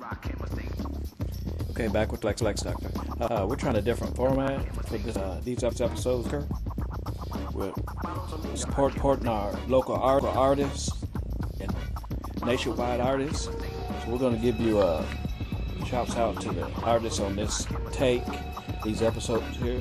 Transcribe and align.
Rock. 0.00 0.26
Okay, 1.70 1.88
back 1.88 2.10
with 2.10 2.24
Lex 2.24 2.42
Lex 2.42 2.62
Doctor. 2.62 2.88
Uh, 3.20 3.46
we're 3.48 3.56
trying 3.56 3.76
a 3.76 3.82
different 3.82 4.16
format 4.16 4.64
for 4.74 4.98
this, 4.98 5.16
uh, 5.16 5.40
these 5.44 5.62
episodes, 5.62 6.28
Kurt. 6.28 6.46
We're 7.52 7.72
support, 8.56 8.94
supporting 8.94 9.28
our 9.28 9.52
local 9.68 9.94
art, 9.94 10.24
artists 10.24 10.90
and 11.60 11.72
nationwide 12.44 13.00
artists. 13.00 13.44
So 13.44 13.54
we're 14.08 14.18
going 14.18 14.34
to 14.34 14.42
give 14.42 14.60
you 14.60 14.80
a 14.80 15.04
shouts 15.86 16.16
out 16.16 16.40
to 16.40 16.50
the 16.50 16.68
artists 16.82 17.20
on 17.20 17.36
this 17.36 17.66
take, 17.92 18.24
these 18.84 19.00
episodes 19.02 19.56
here. 19.58 19.80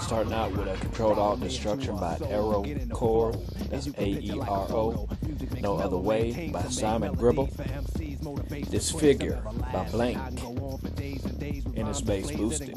Starting 0.00 0.32
out 0.32 0.52
with 0.52 0.68
a 0.68 0.76
controlled 0.80 1.18
alt 1.18 1.40
destruction 1.40 1.96
by 1.96 2.18
Aero 2.28 2.64
Core, 2.92 3.32
that's 3.70 3.86
A 3.98 4.06
E 4.06 4.40
R 4.40 4.66
O. 4.70 5.08
No 5.60 5.76
Other 5.76 5.96
Way 5.96 6.50
by 6.52 6.62
Simon 6.64 7.14
Gribble. 7.14 7.48
Disfigure 8.70 9.42
by 9.72 9.84
Blank. 9.90 10.18
Inner 11.74 11.94
Space 11.94 12.30
Boosted. 12.30 12.74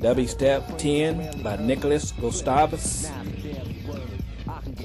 W 0.00 0.26
Step 0.26 0.78
10 0.78 1.42
by 1.42 1.56
Nicholas 1.56 2.12
Gustavus. 2.12 3.10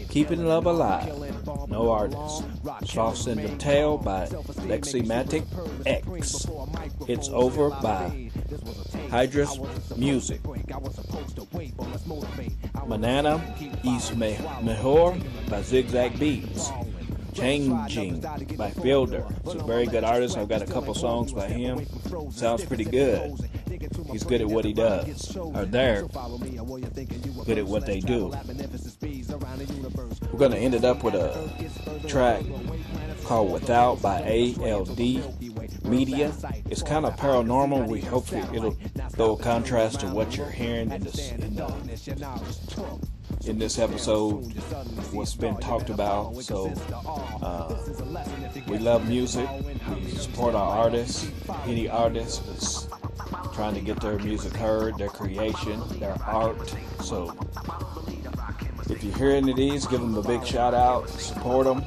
Keeping 0.10 0.46
Love 0.46 0.66
Alive. 0.66 1.08
No 1.68 1.92
artist. 1.92 2.44
Sauce 2.86 3.28
in 3.28 3.42
the 3.42 3.50
Tail 3.58 3.98
by 3.98 4.28
Leximatic 4.68 5.46
X. 5.86 6.46
It's 7.08 7.30
Over 7.30 7.70
by 7.70 8.30
Hydrus 9.10 9.98
Music. 9.98 10.42
Manana 12.88 13.56
East 13.84 14.16
Mejor 14.16 15.18
by 15.50 15.62
Zigzag 15.62 16.20
Beats. 16.20 16.72
Changing 17.34 18.22
by 18.58 18.70
Fielder. 18.72 19.26
It's 19.44 19.56
a 19.56 19.64
very 19.64 19.86
good 19.86 20.06
artist. 20.06 20.38
I've 20.38 20.48
got 20.48 20.62
a 20.62 20.66
couple 20.66 20.94
songs 20.94 21.34
by 21.34 21.48
him. 21.48 21.86
Sounds 22.32 22.64
pretty 22.64 22.86
good. 22.86 23.34
He's 24.10 24.24
good 24.24 24.40
at 24.40 24.48
what 24.48 24.64
he 24.64 24.72
does. 24.72 25.36
Or 25.36 25.66
they're 25.66 26.04
good 26.04 27.58
at 27.58 27.66
what 27.66 27.86
they 27.86 28.00
do. 28.00 28.34
We're 30.32 30.40
going 30.40 30.52
to 30.52 30.58
end 30.58 30.76
it 30.76 30.86
up 30.86 31.04
with 31.04 31.16
a 31.16 32.08
track 32.08 32.44
called 33.26 33.52
Without 33.52 34.02
by 34.02 34.22
ALD 34.22 35.00
Media. 35.84 36.32
It's 36.70 36.84
kind 36.84 37.06
of 37.06 37.18
paranormal. 37.18 37.88
We 37.88 38.00
hope 38.00 38.32
it'll 38.32 38.78
go 39.16 39.36
contrast 39.36 40.00
to 40.02 40.08
what 40.08 40.36
you're 40.36 40.50
hearing 40.50 40.92
in 40.92 41.04
this, 41.04 41.32
in, 41.32 41.60
uh, 41.60 41.72
in 43.46 43.60
this 43.60 43.80
episode, 43.80 44.54
what's 45.12 45.36
been 45.36 45.58
talked 45.58 45.90
about. 45.90 46.36
So, 46.42 46.74
uh, 47.42 47.76
we 48.68 48.78
love 48.78 49.08
music. 49.08 49.48
We 49.94 50.10
support 50.12 50.56
our 50.56 50.84
artists. 50.84 51.30
Any 51.66 51.88
artist 51.88 52.48
is 52.48 52.88
trying 53.54 53.76
to 53.76 53.82
get 53.82 54.02
their 54.02 54.18
music 54.20 54.54
heard, 54.54 54.98
their 54.98 55.10
creation, 55.10 55.82
their 56.00 56.18
art. 56.24 56.76
So, 57.02 57.34
if 58.90 59.04
you 59.04 59.12
hear 59.14 59.32
any 59.32 59.52
of 59.52 59.58
these, 59.58 59.86
give 59.88 60.02
them 60.02 60.18
a 60.18 60.22
big 60.22 60.46
shout 60.46 60.74
out. 60.74 61.10
Support 61.10 61.66
them 61.66 61.84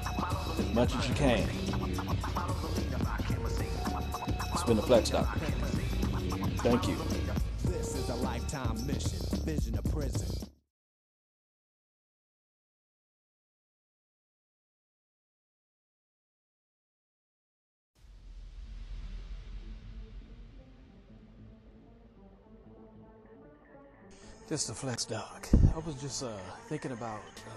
as 0.59 0.75
much 0.75 0.95
as 0.95 1.09
you 1.09 1.15
can. 1.15 1.49
It's 4.53 4.63
been 4.65 4.79
a 4.79 4.83
Flex 4.83 5.11
Doctor. 5.11 5.58
Thank 6.61 6.89
you. 6.89 6.97
This 7.65 7.95
is 7.95 8.09
a 8.09 8.17
lifetime 8.17 8.85
mission. 8.85 9.21
Vision 9.45 9.79
of 9.79 9.85
prison. 9.93 10.49
Just 24.49 24.71
a 24.71 24.75
flex 24.75 25.05
dog. 25.05 25.47
I 25.77 25.79
was 25.79 25.95
just 26.01 26.25
uh, 26.25 26.33
thinking 26.69 26.91
about 26.91 27.21
uh, 27.47 27.51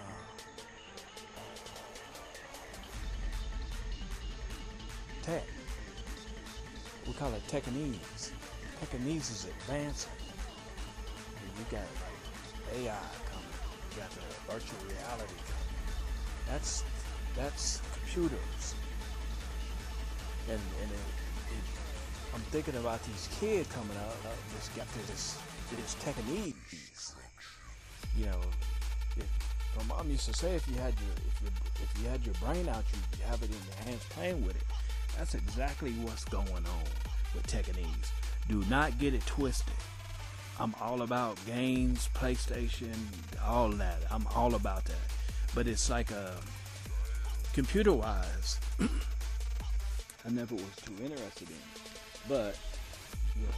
tech. 5.23 5.43
We 7.07 7.13
call 7.13 7.33
it 7.33 7.47
Techinees. 7.47 8.31
Techinees 8.81 9.29
is 9.29 9.45
advancing. 9.45 10.11
And 11.37 11.51
you 11.57 11.65
got 11.69 11.85
AI 12.73 12.97
coming. 13.29 13.45
You 13.91 14.01
got 14.01 14.09
the 14.09 14.51
virtual 14.51 14.79
reality 14.89 15.37
coming. 15.45 15.71
That's 16.49 16.83
that's 17.35 17.81
computers. 17.93 18.75
And 20.49 20.59
and 20.81 20.91
it, 20.91 21.05
it, 21.53 21.65
I'm 22.33 22.41
thinking 22.49 22.75
about 22.75 23.03
these 23.03 23.29
kids 23.39 23.71
coming 23.71 23.97
out. 23.97 24.17
Uh, 24.25 24.33
just 24.57 24.75
got 24.75 24.87
this 24.93 25.37
this 25.69 25.95
Techinees. 26.03 27.13
You 28.17 28.25
know, 28.25 28.41
if, 29.15 29.29
my 29.77 29.95
mom 29.95 30.09
used 30.09 30.25
to 30.25 30.33
say 30.33 30.55
if 30.55 30.67
you 30.67 30.75
had 30.75 30.95
your 30.99 31.13
if 31.45 31.83
if 31.83 32.01
you 32.01 32.09
had 32.09 32.25
your 32.25 32.35
brain 32.41 32.67
out, 32.67 32.83
you, 32.91 32.99
you 33.19 33.25
have 33.29 33.43
it 33.43 33.49
in 33.49 33.61
your 33.67 33.85
hands 33.85 34.03
playing 34.09 34.43
with 34.43 34.55
it. 34.55 34.63
That's 35.17 35.35
exactly 35.35 35.91
what's 36.01 36.25
going 36.25 36.49
on 36.49 36.85
with 37.35 37.45
Techinees. 37.45 38.09
Do 38.51 38.61
not 38.69 38.99
get 38.99 39.13
it 39.13 39.25
twisted. 39.25 39.73
I'm 40.59 40.75
all 40.81 41.03
about 41.03 41.37
games, 41.45 42.09
PlayStation, 42.13 42.93
all 43.41 43.69
that. 43.69 43.99
I'm 44.11 44.27
all 44.35 44.55
about 44.55 44.83
that. 44.83 45.07
But 45.55 45.67
it's 45.67 45.89
like 45.89 46.11
a 46.11 46.35
computer 47.53 47.93
wise, 47.93 48.59
I 48.81 50.29
never 50.31 50.55
was 50.55 50.75
too 50.83 50.91
interested 51.01 51.49
in. 51.49 51.55
But 52.27 52.57
you 53.37 53.43
know, 53.43 53.53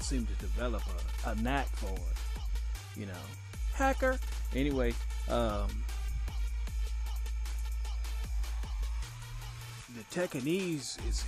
seem 0.00 0.24
to 0.24 0.34
develop 0.36 0.82
a, 1.26 1.32
a 1.32 1.34
knack 1.34 1.66
for 1.76 1.92
it. 1.92 2.98
You 2.98 3.04
know, 3.04 3.24
hacker. 3.74 4.18
Anyway, 4.54 4.94
um, 5.28 5.68
the 9.94 10.18
Techinees 10.18 10.96
is 11.06 11.26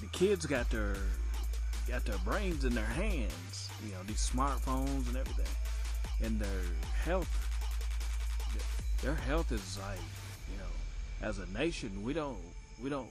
the 0.00 0.06
kids 0.12 0.46
got 0.46 0.70
their 0.70 0.96
got 1.88 2.04
their 2.04 2.18
brains 2.18 2.64
in 2.64 2.74
their 2.74 2.84
hands. 2.84 3.70
You 3.84 3.92
know, 3.92 4.02
these 4.06 4.28
smartphones 4.28 5.08
and 5.08 5.16
everything, 5.16 5.54
and 6.22 6.40
their 6.40 6.62
health. 7.04 7.40
Their 9.02 9.14
health 9.14 9.52
is 9.52 9.78
like, 9.78 9.98
you 10.50 10.56
know, 10.58 11.28
as 11.28 11.38
a 11.38 11.46
nation, 11.58 12.02
we 12.02 12.14
don't 12.14 12.38
we 12.82 12.88
don't 12.88 13.08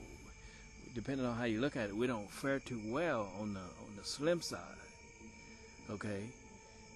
depending 0.94 1.26
on 1.26 1.36
how 1.36 1.44
you 1.44 1.60
look 1.60 1.76
at 1.76 1.88
it, 1.88 1.96
we 1.96 2.06
don't 2.06 2.30
fare 2.30 2.60
too 2.60 2.80
well 2.86 3.28
on 3.40 3.54
the 3.54 3.60
on 3.60 3.96
the 3.96 4.04
slim 4.04 4.40
side. 4.40 4.60
Okay, 5.90 6.22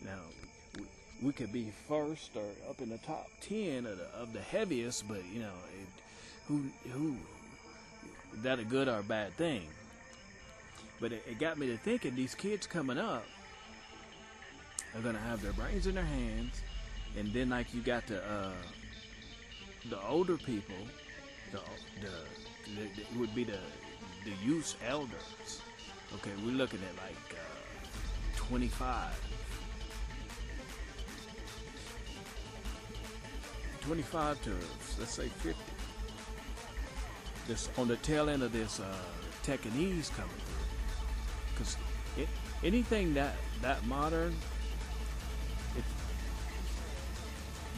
now 0.04 0.18
we, 1.22 1.32
could 1.32 1.52
be 1.52 1.70
first 1.88 2.30
or 2.36 2.48
up 2.70 2.80
in 2.80 2.88
the 2.88 2.98
top 2.98 3.28
ten 3.40 3.84
of 3.84 3.98
the, 3.98 4.06
of 4.18 4.32
the 4.32 4.40
heaviest, 4.40 5.06
but 5.08 5.20
you 5.32 5.40
know, 5.40 5.52
it, 5.80 5.88
who 6.46 6.62
who 6.92 7.16
is 8.34 8.42
that 8.42 8.58
a 8.58 8.64
good 8.64 8.88
or 8.88 9.00
a 9.00 9.02
bad 9.02 9.32
thing? 9.34 9.62
But 11.00 11.12
it, 11.12 11.24
it 11.28 11.38
got 11.38 11.58
me 11.58 11.68
to 11.68 11.76
thinking: 11.76 12.14
these 12.14 12.34
kids 12.34 12.66
coming 12.66 12.98
up 12.98 13.24
are 14.94 15.00
gonna 15.00 15.18
have 15.18 15.42
their 15.42 15.52
brains 15.52 15.86
in 15.86 15.94
their 15.94 16.04
hands, 16.04 16.62
and 17.16 17.32
then 17.32 17.50
like 17.50 17.72
you 17.72 17.80
got 17.80 18.06
the 18.06 18.18
uh, 18.24 18.52
the 19.90 20.00
older 20.06 20.36
people, 20.36 20.76
the 21.52 21.60
the, 22.00 22.10
the, 22.74 22.88
the 22.96 23.18
would 23.18 23.34
be 23.34 23.44
the 23.44 23.58
the 24.24 24.32
youth 24.44 24.76
elders. 24.86 25.62
Okay, 26.14 26.30
we're 26.44 26.52
looking 26.52 26.80
at 26.80 27.04
like 27.04 27.34
uh, 27.34 28.36
25. 28.36 29.12
25 33.82 34.42
to 34.42 34.50
let's 34.98 35.12
say 35.12 35.28
50. 35.28 35.58
This 37.46 37.70
on 37.78 37.88
the 37.88 37.96
tail 37.96 38.28
end 38.28 38.42
of 38.42 38.52
this 38.52 38.80
uh, 38.80 38.84
Techinees 39.42 40.14
coming 40.14 40.30
because 41.58 41.76
anything 42.62 43.14
that 43.14 43.34
that 43.62 43.84
modern, 43.86 44.34
it, 45.76 45.84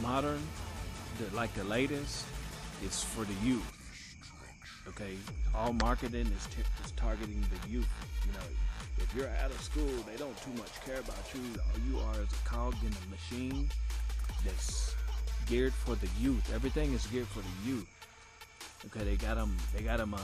modern, 0.01 0.41
the, 1.17 1.35
like 1.35 1.53
the 1.55 1.63
latest, 1.63 2.25
is 2.85 3.03
for 3.03 3.25
the 3.25 3.33
youth. 3.43 3.77
Okay, 4.87 5.15
all 5.55 5.73
marketing 5.73 6.27
is, 6.27 6.45
t- 6.47 6.63
is 6.83 6.91
targeting 6.91 7.41
the 7.41 7.69
youth. 7.69 7.87
You 8.25 8.33
know, 8.33 8.45
if 8.97 9.13
you're 9.15 9.29
out 9.43 9.51
of 9.51 9.61
school, 9.61 9.89
they 10.07 10.17
don't 10.17 10.35
too 10.41 10.51
much 10.57 10.81
care 10.85 10.99
about 10.99 11.23
you. 11.33 11.41
All 11.59 11.79
you 11.89 11.99
are 12.07 12.21
is 12.21 12.31
a 12.31 12.49
cog 12.49 12.75
in 12.81 12.91
a 12.91 13.09
machine 13.09 13.69
that's 14.45 14.95
geared 15.47 15.73
for 15.73 15.95
the 15.95 16.07
youth. 16.19 16.51
Everything 16.53 16.93
is 16.93 17.05
geared 17.07 17.27
for 17.27 17.39
the 17.39 17.69
youth. 17.69 17.87
Okay, 18.87 19.05
they 19.05 19.15
got 19.15 19.35
them. 19.35 19.55
They 19.75 19.83
got 19.83 19.97
them. 19.97 20.13
Uh, 20.13 20.17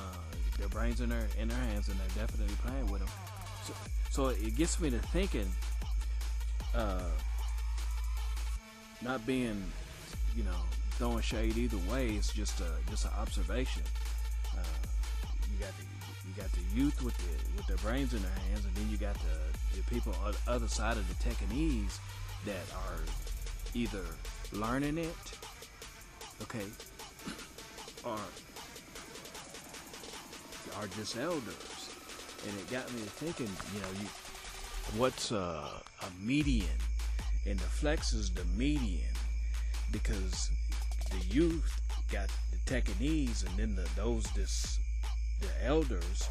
their 0.57 0.67
brains 0.69 1.01
in 1.01 1.09
their 1.09 1.27
in 1.39 1.47
their 1.47 1.57
hands, 1.57 1.87
and 1.87 1.99
they're 1.99 2.25
definitely 2.25 2.55
playing 2.65 2.91
with 2.91 3.01
them. 3.01 3.36
So, 3.67 3.73
so 4.09 4.27
it 4.29 4.55
gets 4.55 4.79
me 4.79 4.89
to 4.91 4.99
thinking. 4.99 5.51
Uh, 6.73 7.01
not 9.01 9.25
being 9.27 9.61
you 10.35 10.43
know 10.43 10.61
throwing 10.91 11.21
shade 11.21 11.57
either 11.57 11.77
way. 11.91 12.11
It's 12.11 12.31
just 12.31 12.61
a 12.61 12.71
just 12.89 13.03
an 13.05 13.11
observation. 13.19 13.83
Uh, 14.53 14.63
you 15.51 15.59
got 15.59 15.75
the 15.77 15.83
you 16.27 16.41
got 16.41 16.49
the 16.53 16.61
youth 16.73 17.03
with 17.03 17.17
the 17.17 17.57
with 17.57 17.67
their 17.67 17.77
brains 17.77 18.13
in 18.13 18.21
their 18.21 18.31
hands, 18.49 18.63
and 18.63 18.73
then 18.75 18.89
you 18.89 18.95
got 18.95 19.15
the, 19.15 19.77
the 19.77 19.83
people 19.91 20.15
on 20.23 20.31
the 20.31 20.51
other 20.51 20.67
side 20.69 20.95
of 20.95 21.05
the 21.09 21.29
Techinees 21.29 21.99
that 22.45 22.63
are 22.73 23.01
either 23.73 24.05
learning 24.53 24.97
it, 24.97 25.15
okay, 26.41 26.65
or 28.05 28.17
are 30.79 30.87
just 30.95 31.17
elders. 31.17 31.66
And 32.47 32.57
it 32.59 32.71
got 32.71 32.91
me 32.93 33.01
thinking, 33.01 33.49
you 33.73 33.81
know, 33.81 33.87
you 33.99 34.07
what's 34.99 35.31
a, 35.31 35.35
a 35.35 36.05
median? 36.21 36.79
And 37.45 37.59
the 37.59 37.65
flex 37.65 38.13
is 38.13 38.29
the 38.29 38.45
median 38.55 39.13
because 39.91 40.49
the 41.11 41.25
youth 41.27 41.81
got 42.11 42.29
the 42.51 42.57
Techinees, 42.71 43.45
and 43.45 43.57
then 43.57 43.75
the, 43.75 43.89
those 43.95 44.23
this 44.31 44.79
the 45.41 45.65
elders 45.65 46.29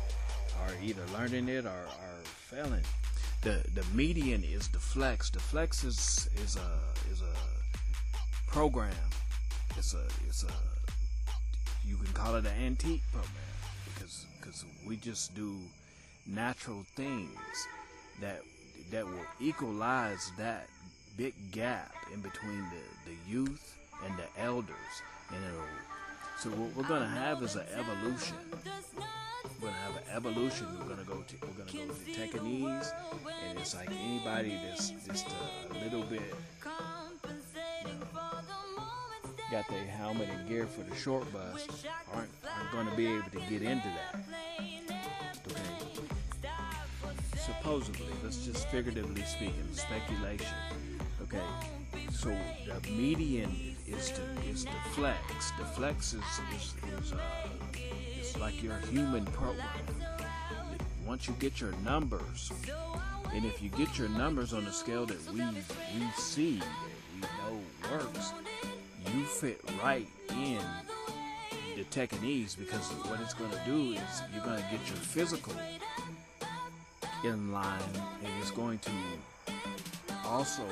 are 0.63 0.73
either 0.83 1.03
learning 1.13 1.49
it 1.49 1.67
or 1.67 1.69
are 1.69 2.23
failing. 2.25 2.85
The 3.43 3.63
the 3.75 3.85
median 3.95 4.43
is 4.43 4.69
the 4.69 4.79
flex. 4.79 5.31
The 5.31 5.41
flex 5.41 5.85
is 5.85 6.29
is 6.43 6.57
a 6.57 6.79
is 7.13 7.21
a 7.21 8.51
program. 8.51 9.11
It's 9.77 9.95
a 9.95 10.07
it's 10.27 10.45
a 10.45 10.53
you 11.85 11.97
can 11.97 12.13
call 12.15 12.35
it 12.37 12.47
an 12.47 12.65
antique 12.65 13.03
program 13.13 13.33
because 13.93 14.27
because 14.41 14.65
we 14.87 14.97
just 14.97 15.35
do 15.35 15.59
natural 16.27 16.85
things 16.95 17.69
that 18.21 18.41
that 18.91 19.05
will 19.05 19.27
equalize 19.41 20.31
that 20.39 20.69
big 21.17 21.35
gap 21.51 21.93
in 22.13 22.21
between 22.21 22.59
the, 22.71 23.11
the 23.11 23.17
youth 23.29 23.77
and 24.05 24.15
the 24.17 24.43
elders. 24.43 24.77
And 25.31 25.43
so 26.39 26.51
what 26.51 26.77
we're 26.77 26.89
gonna 26.89 27.09
have 27.09 27.43
is 27.43 27.57
an 27.57 27.67
evolution. 27.75 28.37
We're 29.61 29.69
gonna 29.69 29.73
have 29.73 29.97
an 29.97 30.03
evolution. 30.15 30.67
We're 30.79 30.89
gonna 30.89 31.05
go 31.05 31.23
to 31.27 31.35
we're 31.43 31.65
gonna 31.65 31.87
go 31.87 31.95
to 31.95 32.11
Techinees 32.13 32.93
and 33.49 33.59
it's 33.59 33.75
like 33.75 33.91
anybody 33.91 34.59
that's 34.67 34.91
just 34.91 35.27
a 35.71 35.85
little 35.85 36.03
bit 36.03 36.35
got 39.51 39.69
their 39.69 39.85
helmet 39.87 40.29
and 40.29 40.49
gear 40.49 40.67
for 40.67 40.83
the 40.83 40.95
short 40.97 41.33
bus 41.33 41.85
aren't 42.13 42.29
aren't 42.45 42.73
gonna 42.73 42.97
be 42.97 43.07
able 43.07 43.31
to 43.31 43.39
get 43.49 43.63
into 43.63 43.89
that 43.89 44.76
supposedly 47.47 48.07
let's 48.23 48.45
just 48.45 48.69
figuratively 48.69 49.23
speaking 49.23 49.69
speculation 49.73 50.57
okay? 51.23 51.41
So 52.11 52.35
the 52.67 52.91
median 52.91 53.77
is 53.87 54.13
the 54.13 54.51
is 54.51 54.65
the 54.65 54.91
flex. 54.93 55.53
The 55.59 55.65
flex 55.65 56.15
is 56.15 56.23
is, 56.55 56.75
is 57.01 57.13
uh 57.13 57.19
it's 58.19 58.37
like 58.39 58.63
your 58.63 58.77
human 58.91 59.25
program 59.27 59.69
once 61.07 61.29
you 61.29 61.35
get 61.39 61.61
your 61.61 61.73
numbers 61.85 62.51
and 63.33 63.45
if 63.45 63.63
you 63.63 63.69
get 63.71 63.97
your 63.97 64.09
numbers 64.09 64.53
on 64.53 64.65
the 64.65 64.73
scale 64.73 65.07
that 65.07 65.19
we 65.33 65.41
we 65.41 66.07
see 66.17 66.59
that 66.59 66.69
we 67.15 67.21
know 67.21 67.61
works 67.93 68.33
you 69.15 69.25
fit 69.25 69.61
right 69.83 70.09
in 70.31 70.61
the 71.77 71.85
Techinees 71.85 72.57
because 72.59 72.91
what 73.09 73.21
it's 73.21 73.35
going 73.35 73.51
to 73.51 73.61
do 73.67 73.93
is 73.93 74.23
you're 74.35 74.45
going 74.45 74.57
to 74.57 74.69
get 74.71 74.81
your 74.89 74.97
physical 74.97 75.55
in 77.27 77.53
line 77.53 77.81
and 78.23 78.33
it's 78.41 78.51
going 78.51 78.79
to 78.79 78.91
also 80.25 80.63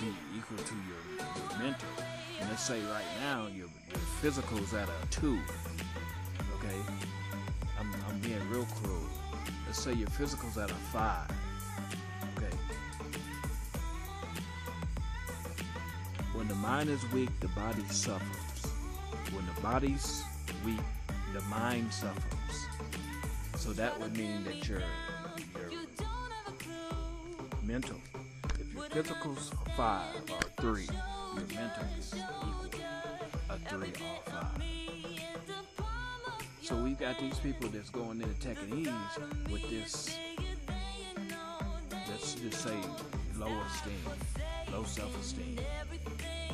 be 0.00 0.06
equal 0.36 0.56
to 0.58 0.74
your, 0.74 1.26
your 1.36 1.58
mental. 1.58 1.88
And 2.40 2.48
let's 2.48 2.62
say 2.62 2.80
right 2.92 3.04
now 3.20 3.46
your, 3.46 3.68
your 3.88 3.98
physical 4.20 4.58
is 4.58 4.72
at 4.74 4.88
a 4.88 5.06
two. 5.10 5.38
Okay? 6.56 6.76
I'm, 7.78 7.92
I'm 8.08 8.18
being 8.20 8.40
real 8.50 8.66
cruel. 8.82 9.02
Let's 9.66 9.82
say 9.82 9.92
your 9.92 10.08
physical's 10.08 10.56
at 10.56 10.70
a 10.70 10.74
five. 10.74 11.30
Okay. 12.36 12.56
When 16.34 16.48
the 16.48 16.54
mind 16.54 16.88
is 16.88 17.00
weak, 17.12 17.30
the 17.40 17.48
body 17.48 17.84
suffers. 17.88 18.72
When 19.32 19.44
the 19.54 19.60
body's 19.60 20.22
weak, 20.64 20.80
the 21.34 21.40
mind 21.42 21.92
suffers. 21.92 22.66
So 23.56 23.72
that 23.74 23.98
would 24.00 24.16
mean 24.16 24.42
that 24.44 24.68
your 24.68 24.80
your 24.80 24.88
mental, 27.72 27.96
if 28.60 28.74
your 28.74 28.84
physical's 28.90 29.50
a 29.64 29.70
five 29.70 30.14
or 30.30 30.42
three, 30.60 30.84
your 30.84 31.46
mental 31.58 31.84
is 31.98 32.14
equal 32.14 32.80
a 33.48 33.56
three 33.66 33.88
or 33.88 34.30
five. 34.30 34.62
So 36.60 36.76
we've 36.76 36.98
got 36.98 37.18
these 37.18 37.38
people 37.38 37.70
that's 37.70 37.88
going 37.88 38.20
in 38.20 38.28
into 38.28 38.46
Techinees 38.46 39.50
with 39.50 39.70
this, 39.70 40.18
let's 42.10 42.34
just 42.34 42.60
say, 42.62 42.76
low 43.38 43.48
esteem, 43.66 43.94
low 44.70 44.84
self-esteem, 44.84 45.58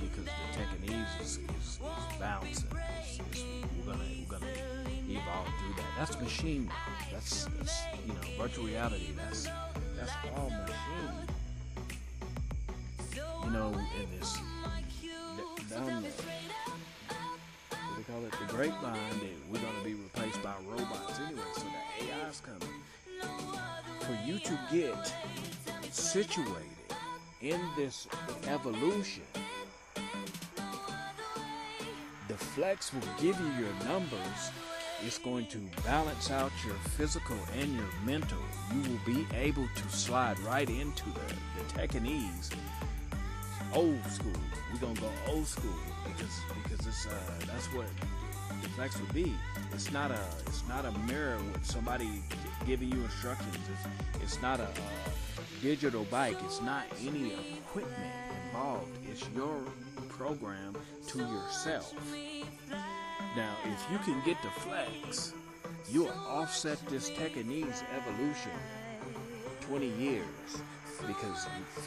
because 0.01 0.25
the 0.25 0.31
Techinees 0.55 1.21
is, 1.21 1.27
is, 1.27 1.39
is 1.39 1.81
bouncing. 2.21 2.53
It's, 2.53 3.19
it's, 3.33 3.45
we're 3.77 3.93
gonna 3.93 4.05
we're 4.21 4.39
gonna 4.39 4.53
evolve 5.09 5.49
through 5.59 5.75
that. 5.79 5.91
That's 5.99 6.21
machine. 6.21 6.71
That's, 7.11 7.47
that's 7.59 7.83
you 8.07 8.13
know 8.13 8.21
virtual 8.41 8.67
reality. 8.67 9.09
That's 9.17 9.49
that's 9.99 10.13
all 10.37 10.51
machine. 10.51 11.27
You 13.45 13.51
know, 13.51 13.75
in 14.01 14.19
this 14.19 14.39
down 15.71 16.03
what 16.03 16.15
they 17.97 18.03
call 18.13 18.25
it, 18.25 18.33
the 18.33 18.55
grapevine, 18.55 19.19
that 19.21 19.37
we're 19.51 19.59
gonna 19.59 19.85
be 19.85 19.95
replaced 19.95 20.43
by 20.43 20.55
robots 20.69 21.19
anyway. 21.27 21.43
So 21.55 21.63
the 21.65 22.27
AI's 22.27 22.41
coming. 22.41 22.83
For 24.01 24.17
you 24.27 24.39
to 24.39 24.59
get 24.73 25.13
situated 25.93 26.65
in 27.43 27.61
this 27.77 28.07
evolution, 28.47 29.25
the 32.29 32.35
flex 32.35 32.93
will 32.93 33.01
give 33.21 33.39
you 33.41 33.65
your 33.65 33.75
numbers. 33.85 34.51
It's 35.05 35.19
going 35.19 35.47
to 35.47 35.59
balance 35.85 36.31
out 36.31 36.53
your 36.67 36.75
physical 36.97 37.37
and 37.59 37.75
your 37.75 37.87
mental. 38.05 38.39
You 38.75 38.83
will 38.83 39.01
be 39.07 39.27
able 39.37 39.69
to 39.75 39.89
slide 39.89 40.39
right 40.41 40.69
into 40.69 41.05
the, 41.05 41.35
the 41.57 41.73
Techinees 41.73 42.51
old 43.75 44.05
school. 44.07 44.33
We're 44.73 44.81
gonna 44.81 45.01
go 45.01 45.11
old 45.29 45.47
school 45.47 45.75
because 46.05 46.41
because 46.63 46.87
it's 46.87 47.07
uh 47.07 47.11
that's 47.47 47.67
what 47.73 47.87
the 48.63 48.69
flex 48.71 49.01
would 49.01 49.13
be. 49.13 49.35
It's 49.73 49.93
not 49.93 50.11
a 50.11 50.21
it's 50.47 50.67
not 50.69 50.85
a 50.85 50.93
mirror 51.07 51.37
with 51.53 51.65
somebody 51.65 52.23
giving 52.67 52.91
you 52.91 53.03
instructions. 53.03 53.57
It's 53.73 54.23
it's 54.23 54.43
not 54.43 54.61
a, 54.61 54.65
a 54.65 55.63
digital 55.63 56.05
bike. 56.05 56.37
It's 56.45 56.61
not 56.63 56.85
any 57.07 57.33
equipment 57.57 58.13
involved. 58.47 58.91
It's 59.11 59.29
your 59.35 59.61
program 60.09 60.77
to 61.09 61.19
yourself. 61.19 61.95
Now, 63.39 63.55
if 63.67 63.93
you 63.93 63.99
can 63.99 64.21
get 64.25 64.37
the 64.43 64.49
flex, 64.49 65.33
you'll 65.89 66.11
offset 66.27 66.77
this 66.89 67.09
Techinees 67.09 67.85
evolution 67.97 68.51
20 69.61 69.87
years 69.91 70.25
because 71.07 71.47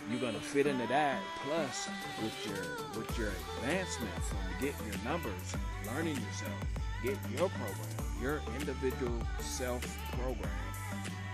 you're 0.09 0.21
gonna 0.21 0.39
fit 0.39 0.65
into 0.65 0.87
that. 0.87 1.21
Plus, 1.43 1.89
with 2.23 2.47
your 2.47 2.63
with 2.97 3.19
your 3.19 3.27
advancement 3.57 4.13
from 4.23 4.37
getting 4.61 4.87
your 4.87 5.03
numbers, 5.03 5.57
learning 5.87 6.15
yourself, 6.15 6.55
getting 7.03 7.19
your 7.37 7.49
program, 7.49 8.07
your 8.21 8.41
individual 8.57 9.21
self 9.41 9.85
program, 10.13 10.49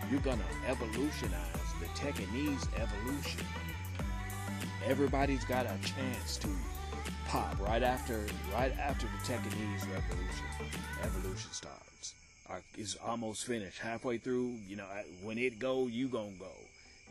you're 0.09 0.21
gonna 0.21 0.41
evolutionize 0.67 1.69
the 1.79 1.85
Techinees 1.93 2.67
evolution. 2.75 3.45
Everybody's 4.87 5.45
got 5.45 5.67
a 5.67 5.77
chance 5.83 6.37
to 6.37 6.47
pop 7.27 7.59
right 7.59 7.83
after 7.83 8.25
right 8.53 8.71
after 8.79 9.05
the 9.05 9.33
Techinees 9.33 9.81
revolution 9.93 10.45
evolution 11.03 11.51
starts. 11.51 12.13
Is 12.77 12.97
almost 13.05 13.45
finished, 13.45 13.79
halfway 13.79 14.17
through. 14.17 14.55
You 14.67 14.77
know, 14.77 14.85
when 15.21 15.37
it 15.37 15.59
go, 15.59 15.87
you 15.87 16.07
gonna 16.07 16.31
go. 16.39 16.51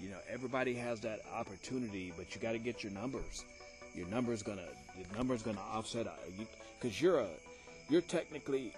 You 0.01 0.11
know, 0.11 0.19
everybody 0.29 0.75
has 0.75 1.01
that 1.01 1.21
opportunity, 1.35 2.13
but 2.17 2.35
you 2.35 2.41
got 2.41 2.53
to 2.53 2.59
get 2.59 2.83
your 2.83 2.93
numbers. 2.93 3.45
Your 3.95 4.07
number's 4.09 4.43
gonna, 4.43 4.69
your 4.97 5.07
number's 5.17 5.43
gonna 5.43 5.61
offset 5.73 6.07
because 6.81 7.01
you, 7.01 7.15
are 7.15 7.21
a, 7.21 7.29
you're 7.89 8.03
technically, 8.03 8.73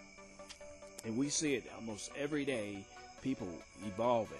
and 1.04 1.16
we 1.16 1.28
see 1.28 1.54
it 1.54 1.64
almost 1.76 2.10
every 2.16 2.44
day. 2.44 2.84
People 3.22 3.48
evolving 3.84 4.38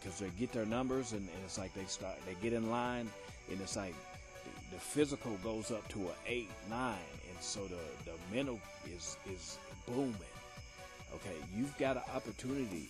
because 0.00 0.18
they 0.20 0.30
get 0.38 0.52
their 0.52 0.66
numbers, 0.66 1.12
and, 1.12 1.20
and, 1.20 1.44
it's 1.44 1.58
like 1.58 1.74
they 1.74 1.84
start, 1.84 2.14
they 2.26 2.36
get 2.40 2.52
in 2.52 2.70
line, 2.70 3.10
and 3.50 3.60
it's 3.60 3.76
like 3.76 3.94
the, 4.74 4.80
physical 4.80 5.36
goes 5.42 5.70
up 5.70 5.86
to 5.88 5.98
a 6.08 6.12
eight, 6.26 6.50
nine, 6.68 6.94
and 7.28 7.38
so 7.40 7.64
the 7.66 7.76
the 8.04 8.12
mental 8.34 8.60
is 8.86 9.16
is 9.32 9.58
booming. 9.86 10.14
Okay, 11.14 11.36
you've 11.54 11.76
got 11.78 11.96
an 11.96 12.02
opportunity 12.14 12.88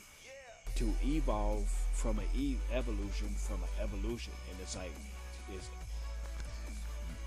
to 0.77 0.93
evolve 1.05 1.69
from 1.93 2.19
an 2.19 2.25
e- 2.35 2.57
evolution 2.73 3.29
from 3.37 3.57
an 3.63 3.69
evolution, 3.83 4.33
and 4.51 4.61
it's 4.61 4.77
like 4.77 4.93
it's 5.55 5.69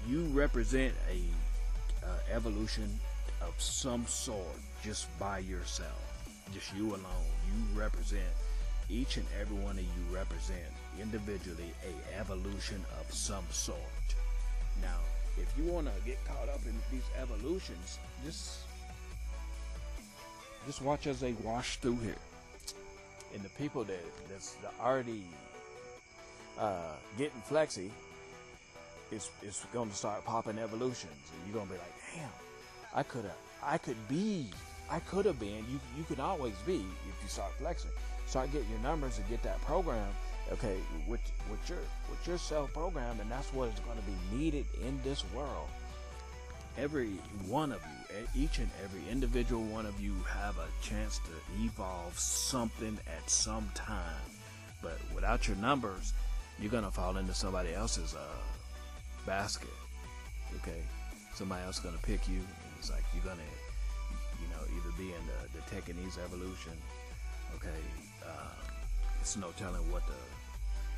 you 0.08 0.24
represent 0.28 0.94
a 1.10 1.22
uh, 2.06 2.10
evolution 2.32 3.00
of 3.42 3.54
some 3.62 4.06
sort 4.08 4.58
just 4.84 5.08
by 5.20 5.40
yourself, 5.40 6.30
just 6.54 6.76
you 6.76 6.90
alone. 6.90 7.28
You 7.48 7.80
represent 7.80 8.30
each 8.90 9.18
and 9.18 9.26
every 9.40 9.58
one 9.58 9.78
of 9.78 9.84
you 9.84 10.16
represent 10.16 10.72
individually 11.02 11.72
a 11.84 12.20
evolution 12.20 12.84
of 13.00 13.14
some 13.14 13.46
sort. 13.52 13.78
Now, 14.82 15.00
if 15.38 15.52
you 15.58 15.72
want 15.72 15.88
to 15.88 15.94
get 16.06 16.24
caught 16.26 16.50
up 16.50 16.62
in 16.66 16.74
these 16.92 17.06
evolutions, 17.22 18.00
just 18.26 18.60
just 20.66 20.82
watch 20.82 21.08
as 21.08 21.20
they 21.20 21.34
wash 21.44 21.78
through 21.78 21.98
here. 21.98 22.16
And 23.34 23.44
the 23.44 23.50
people 23.50 23.84
that 23.86 24.04
that's 24.30 24.56
already 24.82 25.24
uh, 26.60 26.96
getting 27.18 27.42
flexy 27.42 27.92
is 29.12 29.30
is 29.42 29.66
going 29.74 29.90
to 29.90 29.96
start 29.96 30.26
popping 30.26 30.58
evolutions, 30.60 31.32
and 31.34 31.42
you're 31.46 31.60
gonna 31.60 31.72
be 31.72 31.78
like, 31.78 31.94
damn, 32.14 32.30
I 32.94 33.04
could 33.04 33.26
have, 33.26 33.38
I 33.64 33.78
could 33.78 34.08
be, 34.08 34.48
I 34.90 35.00
could 35.00 35.26
have 35.26 35.40
been. 35.40 35.66
You 35.70 35.80
you 35.98 36.04
can 36.04 36.20
always 36.20 36.56
be 36.66 36.78
if 36.78 37.24
you 37.24 37.30
start 37.30 37.54
flexing. 37.58 37.92
Start 38.26 38.52
getting 38.52 38.70
your 38.70 38.80
numbers 38.80 39.18
and 39.18 39.30
get 39.30 39.42
that 39.44 39.62
program. 39.62 40.10
Okay, 40.54 40.78
with 41.08 41.20
with 41.52 41.70
your 41.70 41.80
with 42.10 42.26
your 42.26 42.38
self 42.38 42.74
program, 42.74 43.20
and 43.20 43.30
that's 43.30 43.54
what 43.54 43.70
is 43.70 43.80
going 43.82 43.98
to 43.98 44.04
be 44.04 44.38
needed 44.38 44.66
in 44.86 45.00
this 45.04 45.24
world. 45.34 45.68
Every 46.78 47.10
one 47.48 47.72
of 47.72 47.82
you, 47.82 48.44
each 48.44 48.60
and 48.60 48.70
every 48.84 49.02
individual 49.12 49.64
one 49.64 49.86
of 49.86 50.00
you, 50.00 50.14
have 50.30 50.58
a 50.58 50.68
chance 50.82 51.20
to 51.20 51.64
evolve 51.64 52.18
something 52.18 52.98
at 53.08 53.30
some 53.30 53.70
time. 53.74 54.22
But 54.82 55.00
without 55.14 55.48
your 55.48 55.58
numbers, 55.58 56.14
you're 56.60 56.72
gonna 56.72 56.92
fall 56.92 57.18
into 57.18 57.34
somebody 57.34 57.74
else's 57.74 58.16
uh, 58.16 58.20
basket. 59.26 59.70
Okay, 60.62 60.82
somebody 61.34 61.64
else 61.66 61.80
gonna 61.80 61.98
pick 62.04 62.30
you, 62.30 62.38
and 62.38 62.72
it's 62.80 62.90
like 62.90 63.04
you're 63.14 63.24
gonna, 63.24 63.42
you 64.42 64.48
know, 64.48 64.64
either 64.78 64.96
be 64.98 65.14
in 65.14 65.24
the, 65.28 65.60
the 65.60 65.76
Tekanese 65.76 66.24
evolution. 66.24 66.74
Okay, 67.56 67.80
um, 68.24 68.68
it's 69.20 69.36
no 69.36 69.52
telling 69.58 69.92
what 69.92 70.06
the 70.08 70.14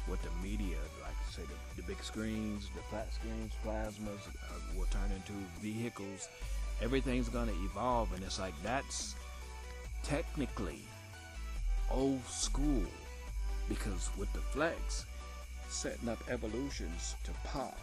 what 0.10 0.22
the 0.24 0.30
media, 0.42 0.78
like 1.04 1.16
say 1.30 1.44
the, 1.44 1.82
the 1.82 1.88
big 1.88 2.02
screens, 2.04 2.70
the 2.76 2.82
flat 2.84 3.14
screens, 3.14 3.54
plasmas, 3.64 4.28
uh, 4.28 4.78
will 4.78 4.88
turn 4.88 5.12
into 5.16 5.34
vehicles. 5.62 6.28
Everything's 6.82 7.30
gonna 7.30 7.54
evolve, 7.64 8.12
and 8.14 8.24
it's 8.24 8.40
like 8.40 8.54
that's 8.64 9.16
technically 10.04 10.80
old 11.92 12.26
school 12.26 12.84
because 13.68 14.10
with 14.18 14.32
the 14.34 14.40
flex 14.40 15.06
setting 15.70 16.10
up 16.10 16.20
evolutions 16.30 17.16
to 17.24 17.32
pop 17.44 17.78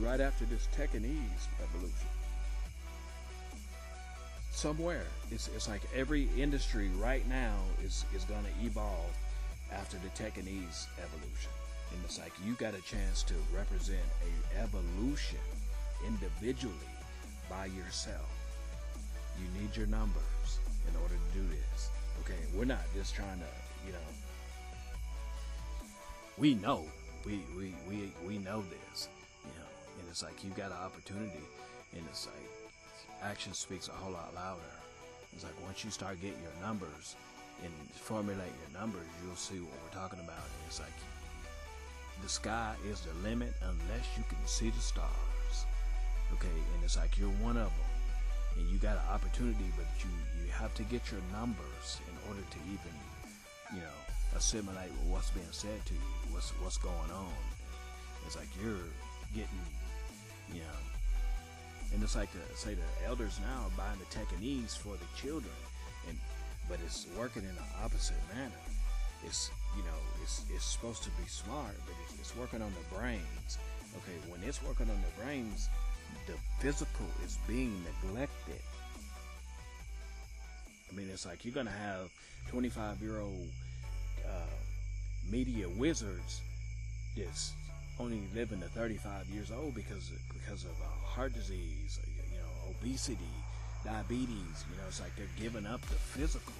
right 0.00 0.20
after 0.20 0.44
this 0.46 0.68
Tekanese 0.76 1.46
evolution. 1.62 2.08
Somewhere, 4.50 5.06
it's, 5.30 5.48
it's 5.54 5.68
like 5.68 5.82
every 5.94 6.28
industry 6.36 6.90
right 6.98 7.26
now 7.28 7.54
is, 7.84 8.04
is 8.14 8.24
going 8.24 8.44
to 8.44 8.66
evolve 8.66 9.14
after 9.72 9.96
the 9.98 10.08
Tekanese 10.10 10.86
evolution. 10.98 11.52
And 11.92 12.00
it's 12.04 12.18
like 12.18 12.32
you 12.44 12.54
got 12.54 12.74
a 12.74 12.82
chance 12.82 13.22
to 13.24 13.34
represent 13.54 14.00
a 14.22 14.60
evolution 14.60 15.38
individually 16.06 16.74
by 17.48 17.66
yourself. 17.66 18.28
You 19.38 19.46
need 19.60 19.76
your 19.76 19.86
numbers 19.86 20.58
in 20.88 20.94
order 21.02 21.14
to 21.14 21.38
do 21.38 21.46
this. 21.48 21.90
Okay, 22.20 22.38
we're 22.54 22.64
not 22.64 22.84
just 22.94 23.14
trying 23.14 23.38
to, 23.38 23.46
you 23.86 23.92
know, 23.92 23.98
we 26.38 26.54
know, 26.54 26.84
we 27.24 27.40
we 27.56 27.74
we 27.88 28.12
we 28.26 28.38
know 28.38 28.62
this, 28.62 29.08
you 29.44 29.52
know, 29.58 29.68
and 29.98 30.08
it's 30.08 30.22
like 30.22 30.44
you 30.44 30.50
got 30.50 30.70
an 30.70 30.78
opportunity, 30.78 31.44
and 31.96 32.02
it's 32.08 32.26
like 32.26 32.50
action 33.22 33.52
speaks 33.52 33.88
a 33.88 33.92
whole 33.92 34.12
lot 34.12 34.34
louder. 34.34 34.60
It's 35.32 35.44
like 35.44 35.54
once 35.64 35.84
you 35.84 35.90
start 35.90 36.20
getting 36.20 36.42
your 36.42 36.66
numbers 36.66 37.16
and 37.64 37.72
formulate 37.94 38.52
your 38.62 38.80
numbers, 38.80 39.06
you'll 39.24 39.36
see 39.36 39.60
what 39.60 39.72
we're 39.82 40.00
talking 40.00 40.20
about. 40.20 40.42
And 40.42 40.60
it's 40.66 40.80
like 40.80 40.96
the 42.22 42.28
sky 42.28 42.74
is 42.88 43.00
the 43.00 43.14
limit 43.28 43.52
unless 43.62 44.06
you 44.16 44.24
can 44.28 44.38
see 44.46 44.70
the 44.70 44.80
stars. 44.80 45.66
Okay, 46.34 46.48
and 46.74 46.84
it's 46.84 46.96
like 46.96 47.18
you're 47.18 47.36
one 47.42 47.56
of 47.56 47.68
them, 47.68 47.90
and 48.56 48.68
you 48.70 48.78
got 48.78 48.96
an 48.96 49.08
opportunity, 49.10 49.66
but 49.76 49.86
you 49.98 50.10
you 50.44 50.50
have 50.52 50.72
to 50.74 50.84
get 50.84 51.10
your 51.10 51.20
numbers 51.32 51.98
in 52.06 52.14
order 52.28 52.42
to 52.42 52.58
even, 52.70 52.94
you 53.74 53.80
know, 53.80 53.98
assimilate 54.36 54.90
with 54.90 55.10
what's 55.10 55.30
being 55.30 55.50
said 55.50 55.84
to 55.86 55.94
you, 55.94 56.10
what's 56.30 56.50
what's 56.62 56.78
going 56.78 57.10
on. 57.10 57.34
It's 58.26 58.36
like 58.36 58.48
you're 58.62 58.86
getting, 59.34 59.64
you 60.54 60.60
know, 60.60 60.78
and 61.92 62.02
it's 62.02 62.14
like 62.14 62.30
the, 62.32 62.56
say 62.56 62.74
the 62.74 63.06
elders 63.06 63.40
now 63.40 63.66
are 63.66 63.74
buying 63.76 63.98
the 63.98 64.06
Tekanese 64.14 64.76
for 64.76 64.94
the 64.94 65.08
children, 65.20 65.54
and 66.08 66.16
but 66.70 66.78
it's 66.86 67.08
working 67.18 67.42
in 67.42 67.54
the 67.56 67.84
opposite 67.84 68.16
manner. 68.34 68.62
It's 69.26 69.50
you 69.76 69.82
know 69.82 69.98
it's 70.22 70.44
it's 70.54 70.64
supposed 70.64 71.02
to 71.02 71.10
be 71.10 71.26
smart, 71.26 71.76
but 71.84 71.94
it's, 72.18 72.34
working 72.36 72.62
on 72.62 72.70
the 72.70 72.96
brains. 72.96 73.58
Okay, 73.96 74.16
when 74.30 74.40
it's 74.48 74.62
working 74.62 74.88
on 74.88 74.96
the 75.02 75.22
brains, 75.22 75.68
the 76.28 76.34
physical 76.60 77.06
is 77.24 77.38
being 77.48 77.74
neglected. 78.04 78.62
I 80.88 80.94
mean, 80.94 81.08
it's 81.12 81.26
like 81.26 81.44
you're 81.44 81.54
gonna 81.54 81.70
have 81.70 82.08
25 82.50 83.02
year 83.02 83.20
old 83.20 83.48
uh, 84.24 84.56
media 85.28 85.68
wizards 85.68 86.40
that's 87.16 87.52
only 87.98 88.22
living 88.32 88.60
to 88.60 88.68
35 88.68 89.26
years 89.28 89.50
old 89.50 89.74
because 89.74 90.12
because 90.32 90.64
of 90.64 90.70
uh, 90.70 91.04
heart 91.04 91.34
disease, 91.34 91.98
you 92.30 92.38
know, 92.38 92.70
obesity, 92.70 93.34
diabetes. 93.84 94.64
You 94.70 94.76
know, 94.76 94.88
it's 94.88 95.00
like 95.00 95.14
they're 95.16 95.26
giving 95.38 95.66
up 95.66 95.80
the 95.82 95.94
physical 95.94 96.52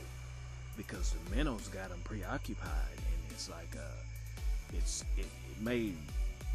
because 0.77 1.12
the 1.12 1.37
mental's 1.37 1.69
got 1.69 1.91
them 1.91 2.00
preoccupied, 2.05 2.97
and 2.97 3.31
it's 3.31 3.50
like 3.50 3.75
uh, 3.77 4.77
it's 4.77 5.05
it, 5.17 5.27
it 5.27 5.62
made 5.62 5.97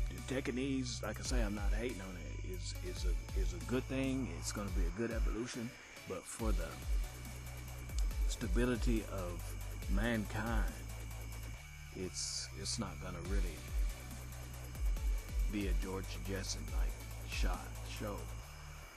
the 0.09 0.33
Tekanese. 0.33 1.03
Like 1.03 1.19
I 1.19 1.23
say, 1.23 1.41
I'm 1.41 1.55
not 1.55 1.71
hating 1.77 2.01
on 2.01 2.15
it. 2.15 2.51
Is 2.53 2.75
is 2.87 3.05
a 3.05 3.39
is 3.39 3.53
a 3.53 3.63
good 3.65 3.83
thing. 3.85 4.27
It's 4.39 4.51
going 4.51 4.67
to 4.67 4.73
be 4.73 4.85
a 4.85 4.97
good 4.97 5.11
evolution, 5.11 5.69
but 6.07 6.23
for 6.23 6.51
the 6.51 6.67
stability 8.27 9.03
of 9.11 9.41
mankind, 9.93 10.73
it's 11.95 12.49
it's 12.61 12.79
not 12.79 12.91
gonna 13.01 13.21
really 13.29 13.57
be 15.51 15.67
a 15.67 15.73
George 15.83 16.05
Jetson 16.27 16.61
like 16.79 16.91
shot 17.29 17.67
show. 17.99 18.17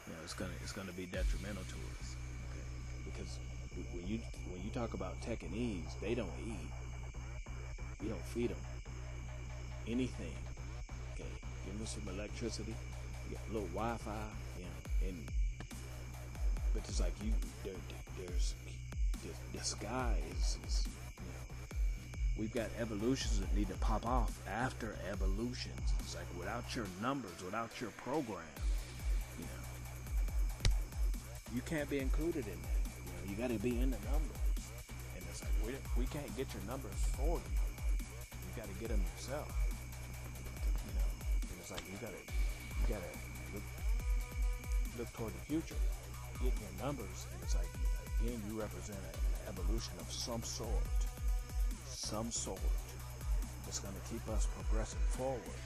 You 0.08 0.14
know, 0.16 0.20
it's 0.24 0.34
gonna 0.34 0.56
it's 0.62 0.72
gonna 0.72 0.92
be 0.92 1.04
detrimental 1.06 1.62
to 1.62 1.78
us. 2.00 2.16
Okay? 2.48 2.64
Because 3.04 3.38
when 3.92 4.06
you 4.06 4.18
when 4.50 4.62
you 4.64 4.70
talk 4.72 4.94
about 4.94 5.20
tech 5.20 5.42
and 5.42 5.54
ease, 5.54 5.94
they 6.00 6.14
don't 6.14 6.32
eat. 6.46 6.72
You 8.02 8.08
don't 8.10 8.24
feed 8.24 8.50
them 8.50 8.56
anything. 9.86 10.32
Okay, 11.14 11.28
give 11.64 11.76
them 11.76 11.86
some 11.86 12.08
electricity, 12.14 12.74
got 13.30 13.40
a 13.50 13.52
little 13.52 13.68
Wi-Fi, 13.68 14.24
you 14.58 14.64
know, 14.64 15.08
and 15.08 15.24
but 16.72 16.82
it's 16.88 17.00
like 17.00 17.12
you 17.24 17.32
there, 17.64 17.74
there's 18.18 18.54
the, 19.22 19.58
the 19.58 19.64
sky 19.64 20.16
is, 20.38 20.58
is 20.66 20.88
you 21.18 21.26
know 21.26 21.76
we've 22.38 22.54
got 22.54 22.68
evolutions 22.78 23.40
that 23.40 23.54
need 23.54 23.68
to 23.68 23.74
pop 23.74 24.06
off 24.06 24.38
after 24.48 24.96
evolutions. 25.10 25.92
It's 26.00 26.14
like 26.14 26.26
without 26.38 26.74
your 26.74 26.86
numbers, 27.02 27.42
without 27.44 27.80
your 27.80 27.90
program, 27.90 28.38
you 31.58 31.62
can't 31.66 31.90
be 31.90 31.98
included 31.98 32.46
in 32.46 32.54
that. 32.54 32.78
You 33.02 33.10
know, 33.10 33.22
you 33.26 33.34
got 33.34 33.50
to 33.50 33.58
be 33.58 33.74
in 33.82 33.90
the 33.90 33.98
numbers, 34.06 34.46
and 35.18 35.26
it's 35.26 35.42
like 35.42 35.50
we 35.66 35.74
we 35.98 36.06
can't 36.06 36.30
get 36.38 36.46
your 36.54 36.62
numbers 36.70 36.94
for 37.18 37.42
you. 37.42 37.52
You 38.46 38.52
got 38.54 38.70
to 38.70 38.76
get 38.78 38.94
them 38.94 39.02
yourself. 39.02 39.50
You 40.86 40.94
know, 40.94 41.10
and 41.50 41.58
it's 41.58 41.74
like 41.74 41.82
you 41.90 41.98
got 41.98 42.14
to 42.14 42.22
you 42.22 42.84
got 42.86 43.02
to 43.02 43.12
look 43.58 43.66
look 45.02 45.10
toward 45.18 45.34
the 45.34 45.44
future, 45.50 45.82
get 46.38 46.54
your 46.62 46.74
numbers, 46.78 47.26
and 47.34 47.42
it's 47.42 47.58
like 47.58 47.72
again 48.22 48.38
you 48.46 48.54
represent 48.54 49.02
an 49.02 49.18
evolution 49.50 49.98
of 49.98 50.06
some 50.14 50.46
sort 50.46 50.94
some 51.90 52.30
sort 52.30 52.62
that's 53.66 53.82
going 53.82 53.98
to 53.98 54.04
keep 54.06 54.22
us 54.30 54.46
progressing 54.54 55.02
forward 55.18 55.58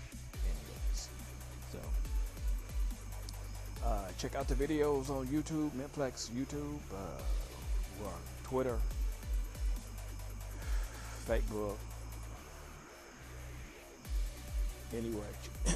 uh, 3.84 4.06
check 4.18 4.34
out 4.34 4.48
the 4.48 4.54
videos 4.54 5.10
on 5.10 5.26
youtube 5.26 5.70
Mentflexx 5.70 6.30
youtube 6.30 6.78
uh, 6.92 8.06
twitter 8.44 8.78
facebook. 11.28 11.76
Anyway 14.92 15.32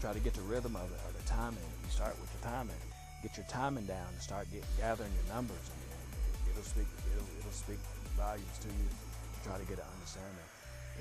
try 0.00 0.12
to 0.12 0.20
get 0.20 0.34
the 0.34 0.42
rhythm 0.42 0.76
of 0.76 0.84
it 0.90 1.00
or 1.06 1.12
the 1.16 1.26
timing. 1.28 1.58
You 1.84 1.90
start 1.90 2.14
with 2.20 2.32
the 2.40 2.48
timing. 2.48 2.76
Get 3.22 3.36
your 3.36 3.46
timing 3.48 3.84
down 3.84 4.06
and 4.12 4.20
start 4.20 4.46
getting 4.52 4.68
gathering 4.78 5.10
your 5.12 5.34
numbers 5.34 5.64
and 5.68 6.50
it'll 6.50 6.62
speak 6.62 6.86
it'll, 7.12 7.28
it'll 7.38 7.52
speak 7.52 7.78
volumes 8.16 8.58
to 8.60 8.68
you. 8.68 8.86
Try 9.44 9.58
to 9.58 9.64
get 9.64 9.78
an 9.78 9.88
understanding. 9.92 10.48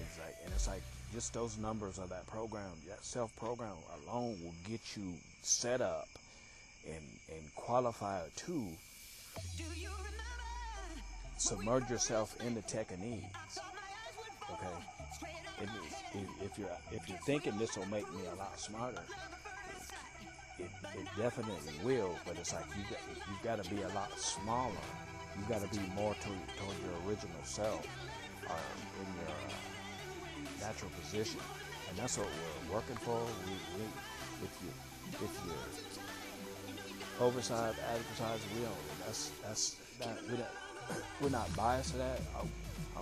It's 0.02 0.20
like, 0.20 0.36
and 0.44 0.54
it's 0.54 0.68
like 0.68 0.82
just 1.14 1.34
those 1.34 1.58
numbers 1.58 2.00
of 2.00 2.10
that 2.10 2.26
program, 2.28 2.72
that 2.88 3.04
self 3.06 3.36
program 3.36 3.76
alone 4.04 4.38
will 4.44 4.56
get 4.68 4.82
you 4.98 5.14
set 5.42 5.82
up 5.82 6.08
and 6.86 7.06
and 7.30 7.56
qualifier 7.56 8.24
two 8.36 8.68
submerge 11.38 11.90
yourself 11.90 12.36
in 12.46 12.54
the 12.54 12.62
techniques. 12.62 13.60
Okay, 14.52 14.68
if, 16.42 16.58
you're 16.58 16.70
if 16.92 17.10
you're 17.10 17.18
thinking 17.26 17.58
this 17.58 17.78
will 17.78 17.88
make 17.88 18.10
me 18.14 18.22
a 18.32 18.36
lot 18.36 18.60
smarter, 18.60 19.02
it, 20.60 20.70
it 20.98 21.08
definitely 21.18 21.74
will. 21.84 22.16
But 22.26 22.38
it's 22.38 22.54
like 22.54 22.66
you 22.78 22.84
got 22.90 23.00
you've 23.30 23.44
got 23.44 23.64
to 23.64 23.70
be 23.70 23.82
a 23.82 23.90
lot 23.90 24.18
smaller. 24.18 24.72
You've 25.38 25.50
got 25.50 25.62
to 25.62 25.78
be 25.78 25.84
more 25.96 26.14
to, 26.14 26.30
toward 26.60 26.78
your 26.86 26.96
original 27.08 27.44
self, 27.44 27.86
or 28.48 28.62
in 29.02 29.08
your 29.20 29.36
uh, 29.36 30.68
natural 30.68 30.92
position, 31.02 31.40
and 31.90 31.98
that's 31.98 32.18
what 32.18 32.28
we're 32.28 32.76
working 32.76 32.98
for. 32.98 33.20
We, 33.46 33.54
we 33.76 33.86
if 34.44 34.54
you 34.62 34.70
if 35.26 35.42
you're 35.46 36.03
oversized, 37.20 37.78
advertising, 37.94 38.50
we 38.58 38.62
don't. 38.66 38.78
That's 39.06 39.32
that's 39.44 39.76
that 40.00 40.18
we 40.30 40.38
don't 40.38 40.50
we're 41.22 41.30
not 41.30 41.48
biased 41.56 41.92
to 41.92 41.98
that. 41.98 42.20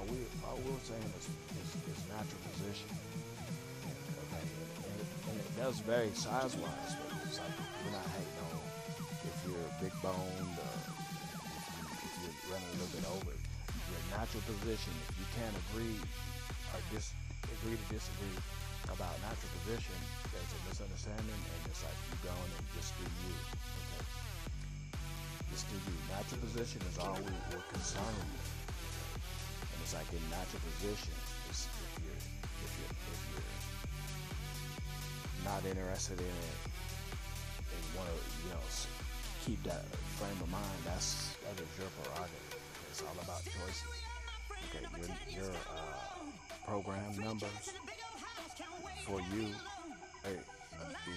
We 0.10 0.18
all 0.42 0.58
we're 0.66 0.82
saying 0.82 1.06
is, 1.14 1.30
is, 1.62 1.70
is 1.94 2.00
natural 2.10 2.42
position. 2.58 2.90
Okay, 4.18 4.42
and 4.42 4.96
it, 4.98 5.10
and 5.30 5.36
it 5.38 5.52
does 5.62 5.78
vary 5.86 6.10
size 6.18 6.58
wise, 6.58 6.94
but 6.98 7.10
it's 7.22 7.38
like 7.38 7.54
we're 7.86 7.94
not 7.94 8.08
hating 8.18 8.40
on 8.50 8.58
if 9.30 9.38
you're 9.46 9.70
big 9.78 9.94
boned 10.02 10.58
or 10.58 10.74
if, 11.54 11.66
you, 11.70 11.86
if 12.02 12.14
you're 12.18 12.38
running 12.50 12.66
a 12.66 12.78
little 12.82 12.94
bit 12.98 13.06
over. 13.14 13.30
Your 13.30 14.04
natural 14.18 14.42
position, 14.48 14.94
if 15.06 15.22
you 15.22 15.28
can't 15.38 15.54
agree 15.70 16.00
or 16.74 16.82
dis 16.90 17.14
agree 17.62 17.78
to 17.78 17.88
disagree 17.94 18.38
about 18.90 19.14
natural 19.22 19.52
position, 19.62 19.98
there's 20.34 20.50
a 20.50 20.60
misunderstanding, 20.66 21.42
and 21.46 21.62
it's 21.70 21.86
like 21.86 21.98
you're 22.10 22.34
going 22.34 22.52
and 22.58 22.64
just 22.74 22.96
do 22.98 23.06
you. 23.06 23.36
Okay 23.38 24.01
is 25.54 25.64
to 25.68 25.76
natural 26.12 26.42
position 26.42 26.82
is 26.90 26.98
all 26.98 27.16
we, 27.20 27.32
we're 27.52 27.64
concerned 27.72 28.20
with. 28.32 28.48
And 29.62 29.78
it's 29.84 29.94
like 29.94 30.08
in 30.12 30.24
natural 30.32 30.64
position, 30.76 31.12
if 31.52 31.68
you're 32.00 32.16
if 32.16 32.72
you're 32.80 32.96
if 32.96 33.22
you're 33.32 33.52
not 35.44 35.66
interested 35.66 36.20
in 36.20 36.32
it 36.32 36.60
and 37.60 37.84
want 37.98 38.08
to 38.08 38.16
you 38.48 38.54
know 38.56 38.64
keep 39.46 39.62
that 39.64 39.84
frame 40.16 40.40
of 40.42 40.50
mind, 40.52 40.80
that's 40.86 41.36
that 41.44 41.60
is 41.60 41.68
your 41.80 41.92
prerogative. 42.00 42.60
It's 42.90 43.02
all 43.02 43.18
about 43.22 43.44
choices. 43.44 43.84
Okay, 44.72 44.86
your 45.00 45.44
your 45.44 45.52
uh, 45.68 46.68
program 46.68 47.12
numbers 47.20 47.76
for 49.06 49.20
you 49.36 49.52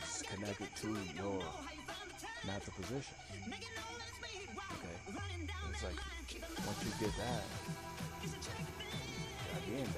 is 0.03 0.23
connected 0.23 0.69
to 0.77 0.89
your 1.17 1.43
natural 2.47 2.75
position. 2.81 3.15
It's 5.09 5.83
like, 5.83 5.97
once 6.67 6.85
you 6.85 7.07
get 7.07 7.17
that, 7.19 7.43
again, 9.67 9.89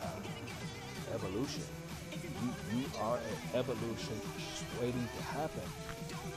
uh, 0.00 0.06
uh, 0.06 1.14
evolution. 1.14 1.62
You, 2.12 2.78
you 2.78 2.84
are 3.00 3.16
an 3.16 3.58
evolution 3.58 4.20
waiting 4.80 5.08
to 5.16 5.22
happen. 5.24 5.62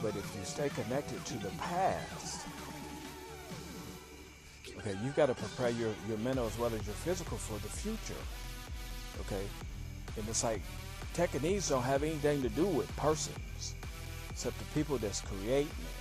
But 0.02 0.16
if 0.16 0.36
you 0.36 0.44
stay 0.44 0.68
connected 0.70 1.24
to 1.26 1.34
the 1.38 1.50
past, 1.58 2.46
okay, 4.78 4.96
you've 5.04 5.16
got 5.16 5.26
to 5.26 5.34
prepare 5.34 5.70
your, 5.70 5.92
your 6.08 6.18
mental 6.18 6.46
as 6.46 6.58
well 6.58 6.72
as 6.72 6.86
your 6.86 6.96
physical 6.96 7.36
for 7.36 7.54
the 7.54 7.68
future. 7.68 8.20
Okay? 9.20 9.44
And 10.16 10.28
it's 10.28 10.44
like 10.44 10.62
techniques 11.14 11.68
don't 11.68 11.82
have 11.82 12.02
anything 12.02 12.42
to 12.42 12.48
do 12.48 12.66
with 12.66 12.94
persons, 12.96 13.74
except 14.30 14.58
the 14.58 14.64
people 14.74 14.98
that's 14.98 15.20
creating 15.20 15.66
it 15.66 15.97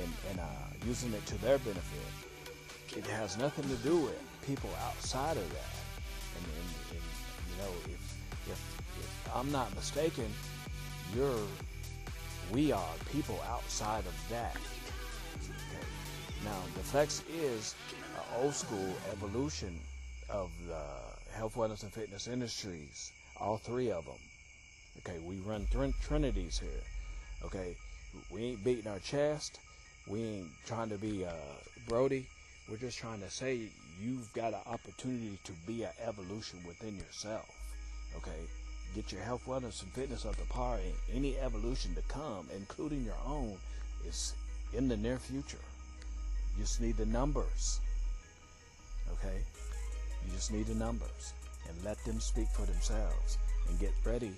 and, 0.00 0.12
and 0.30 0.40
uh, 0.40 0.86
using 0.86 1.12
it 1.12 1.24
to 1.26 1.40
their 1.42 1.58
benefit. 1.58 2.96
It 2.96 3.06
has 3.06 3.38
nothing 3.38 3.64
to 3.64 3.76
do 3.76 3.96
with 3.96 4.20
people 4.46 4.70
outside 4.86 5.36
of 5.36 5.48
that. 5.50 5.74
And, 6.36 6.46
and, 6.46 6.68
and 6.90 7.02
you 7.50 7.62
know, 7.62 7.70
if, 7.84 8.50
if, 8.50 8.60
if 8.98 9.30
I'm 9.34 9.50
not 9.50 9.74
mistaken, 9.74 10.26
you're, 11.14 11.46
we 12.52 12.72
are 12.72 12.94
people 13.10 13.40
outside 13.48 14.04
of 14.06 14.28
that. 14.30 14.56
Okay. 15.36 15.86
Now, 16.44 16.58
the 16.74 16.80
flex 16.80 17.22
is 17.32 17.74
an 18.14 18.42
old 18.42 18.54
school 18.54 18.94
evolution 19.12 19.78
of 20.28 20.50
the 20.66 20.82
health, 21.34 21.54
wellness, 21.54 21.82
and 21.82 21.92
fitness 21.92 22.28
industries. 22.28 23.12
All 23.40 23.56
three 23.56 23.90
of 23.90 24.04
them. 24.04 24.14
Okay, 24.98 25.18
we 25.24 25.36
run 25.36 25.66
th- 25.72 25.94
trinities 26.02 26.58
here. 26.58 26.82
Okay, 27.44 27.74
we 28.30 28.44
ain't 28.44 28.64
beating 28.64 28.86
our 28.86 28.98
chest. 28.98 29.58
We 30.08 30.20
ain't 30.20 30.50
trying 30.66 30.88
to 30.90 30.98
be 30.98 31.24
uh, 31.24 31.32
Brody. 31.88 32.26
We're 32.68 32.76
just 32.76 32.98
trying 32.98 33.20
to 33.20 33.30
say 33.30 33.60
you've 34.00 34.32
got 34.32 34.52
an 34.52 34.60
opportunity 34.66 35.38
to 35.44 35.52
be 35.66 35.84
an 35.84 35.90
evolution 36.04 36.58
within 36.66 36.96
yourself. 36.96 37.48
Okay, 38.16 38.38
get 38.94 39.12
your 39.12 39.22
health, 39.22 39.44
wellness, 39.46 39.82
and 39.82 39.92
fitness 39.92 40.26
up 40.26 40.36
to 40.36 40.44
par. 40.44 40.76
And 40.76 41.16
any 41.16 41.38
evolution 41.38 41.94
to 41.94 42.02
come, 42.02 42.46
including 42.56 43.04
your 43.04 43.18
own, 43.26 43.56
is 44.06 44.34
in 44.72 44.88
the 44.88 44.96
near 44.96 45.18
future. 45.18 45.58
You 46.56 46.64
just 46.64 46.80
need 46.80 46.96
the 46.96 47.06
numbers. 47.06 47.80
Okay, 49.12 49.38
you 50.24 50.32
just 50.32 50.52
need 50.52 50.66
the 50.66 50.74
numbers 50.74 51.32
and 51.68 51.84
let 51.84 52.02
them 52.04 52.20
speak 52.20 52.48
for 52.48 52.66
themselves 52.66 53.38
and 53.68 53.78
get 53.78 53.92
ready 54.04 54.32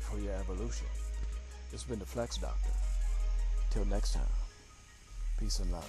for 0.00 0.18
your 0.18 0.34
evolution. 0.34 0.86
This 1.70 1.82
has 1.82 1.88
been 1.88 1.98
the 1.98 2.06
Flex 2.06 2.36
Doctor. 2.36 2.70
Till 3.70 3.84
next 3.84 4.14
time, 4.14 4.22
peace 5.38 5.60
and 5.60 5.70
love. 5.70 5.88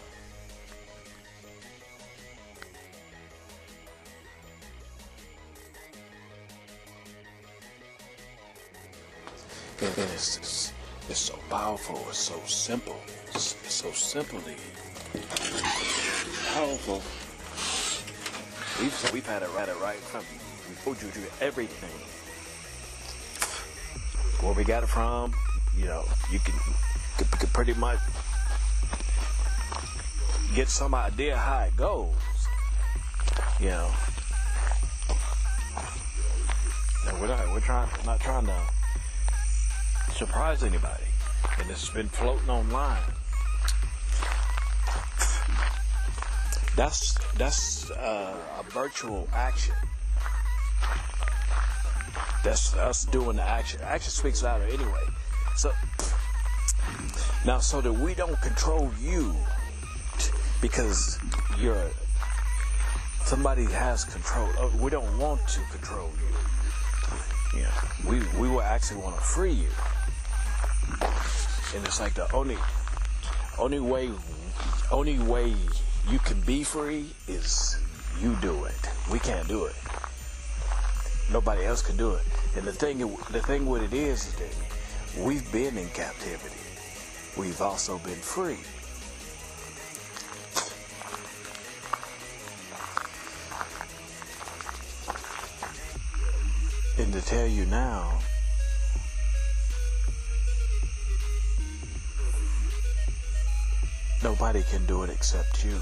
And 9.81 9.89
it's, 10.13 10.37
it's, 10.37 10.73
it's 11.09 11.19
so 11.19 11.39
powerful, 11.49 11.97
it's 12.07 12.19
so 12.19 12.39
simple, 12.45 12.95
it's, 13.29 13.55
it's 13.63 13.73
so 13.73 13.91
simply 13.91 14.55
powerful. 16.53 17.01
We've, 18.79 19.13
we've 19.13 19.25
had 19.25 19.41
it 19.41 19.49
right, 19.55 19.67
it 19.67 19.81
right 19.81 19.97
from 19.97 20.23
we 20.69 20.75
told 20.83 21.01
you 21.01 21.09
to 21.09 21.43
everything 21.43 21.89
where 24.45 24.53
we 24.53 24.63
got 24.63 24.83
it 24.83 24.87
from, 24.89 25.33
you 25.75 25.85
know, 25.85 26.05
you 26.31 26.39
can, 26.39 26.53
can, 27.23 27.39
can 27.39 27.49
pretty 27.49 27.73
much 27.73 27.99
get 30.55 30.69
some 30.69 30.95
idea 30.95 31.37
how 31.37 31.61
it 31.61 31.75
goes. 31.75 32.15
You 33.59 33.69
know. 33.69 33.91
We're 37.19 37.27
not 37.27 37.51
we're 37.53 37.59
trying 37.59 37.89
not 38.05 38.19
trying 38.19 38.47
to 38.47 38.59
surprise 40.13 40.63
anybody. 40.63 41.03
And 41.59 41.69
it's 41.69 41.89
been 41.89 42.09
floating 42.09 42.49
online. 42.49 43.01
That's 46.75 47.17
that's 47.35 47.91
uh, 47.91 48.35
a 48.59 48.63
virtual 48.71 49.27
action. 49.33 49.75
That's 52.43 52.75
us 52.75 53.05
doing 53.05 53.35
the 53.35 53.43
action. 53.43 53.81
Action 53.83 54.11
speaks 54.11 54.41
louder 54.41 54.63
anyway. 54.63 55.03
So 55.55 55.71
now, 57.45 57.59
so 57.59 57.81
that 57.81 57.93
we 57.93 58.13
don't 58.13 58.39
control 58.41 58.91
you 59.01 59.35
because 60.61 61.19
you're 61.59 61.89
somebody 63.25 63.65
has 63.65 64.03
control. 64.03 64.49
Uh, 64.59 64.69
we 64.79 64.89
don't 64.89 65.17
want 65.17 65.45
to 65.47 65.61
control 65.71 66.09
you. 66.19 67.61
Yeah, 67.61 67.71
we 68.07 68.19
we 68.39 68.49
will 68.49 68.61
actually 68.61 69.01
want 69.01 69.15
to 69.15 69.21
free 69.21 69.53
you, 69.53 69.69
and 71.75 71.85
it's 71.85 71.99
like 71.99 72.13
the 72.13 72.31
only 72.33 72.57
only 73.57 73.79
way 73.79 74.11
only 74.91 75.19
way 75.19 75.53
you 76.09 76.19
can 76.19 76.39
be 76.41 76.63
free 76.63 77.05
is 77.27 77.77
you 78.19 78.35
do 78.41 78.65
it. 78.65 78.89
We 79.11 79.19
can't 79.19 79.47
do 79.47 79.65
it. 79.65 79.75
Nobody 81.31 81.65
else 81.65 81.81
can 81.81 81.95
do 81.95 82.13
it. 82.13 82.23
And 82.55 82.65
the 82.65 82.73
thing, 82.73 82.99
the 83.31 83.41
thing 83.41 83.65
what 83.65 83.81
it 83.81 83.93
is 83.93 84.27
is 84.27 84.35
that 84.35 85.23
we've 85.23 85.49
been 85.51 85.77
in 85.77 85.87
captivity. 85.89 86.60
We've 87.37 87.61
also 87.61 87.97
been 87.99 88.15
free. 88.15 88.57
And 97.01 97.13
to 97.13 97.21
tell 97.21 97.47
you 97.47 97.65
now, 97.65 98.19
nobody 104.21 104.63
can 104.63 104.85
do 104.85 105.03
it 105.03 105.09
except 105.09 105.63
you. 105.63 105.79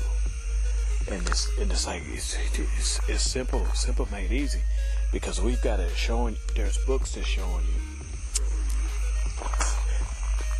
And 1.11 1.27
it's, 1.27 1.49
and 1.59 1.71
it's 1.71 1.87
like, 1.87 2.03
it's, 2.05 2.37
it's, 2.53 2.99
it's 3.09 3.23
simple, 3.23 3.65
simple 3.73 4.07
made 4.11 4.31
easy 4.31 4.61
because 5.11 5.41
we've 5.41 5.61
got 5.61 5.79
it 5.79 5.91
showing 5.95 6.37
there's 6.55 6.77
books 6.85 7.15
that's 7.15 7.27
showing 7.27 7.65
you 7.65 7.89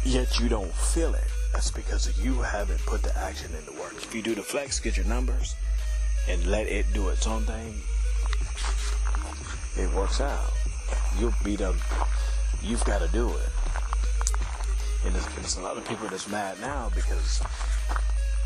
yet 0.04 0.40
you 0.40 0.50
don't 0.50 0.74
feel 0.74 1.14
it. 1.14 1.28
That's 1.54 1.72
because 1.72 2.18
you 2.24 2.36
haven't 2.42 2.80
put 2.86 3.02
the 3.02 3.18
action 3.18 3.52
into 3.56 3.72
work. 3.80 3.94
If 3.98 4.14
you 4.14 4.22
do 4.22 4.36
the 4.36 4.44
flex, 4.44 4.80
get 4.80 4.98
your 4.98 5.06
numbers, 5.06 5.56
and 6.28 6.46
let 6.48 6.68
it 6.68 6.86
do 6.94 7.10
its 7.10 7.26
own 7.28 7.44
thing, 7.44 7.74
it 9.78 9.94
works 9.96 10.22
out. 10.22 10.52
You'll 11.20 11.34
be 11.44 11.56
them. 11.56 11.76
You've 12.62 12.84
got 12.86 13.02
to 13.02 13.08
do 13.10 13.30
it. 13.30 13.50
And 15.06 15.16
there's, 15.16 15.28
there's 15.36 15.58
a 15.58 15.62
lot 15.62 15.78
of 15.78 15.88
people 15.88 16.08
that's 16.08 16.28
mad 16.30 16.60
now 16.60 16.92
because 16.94 17.42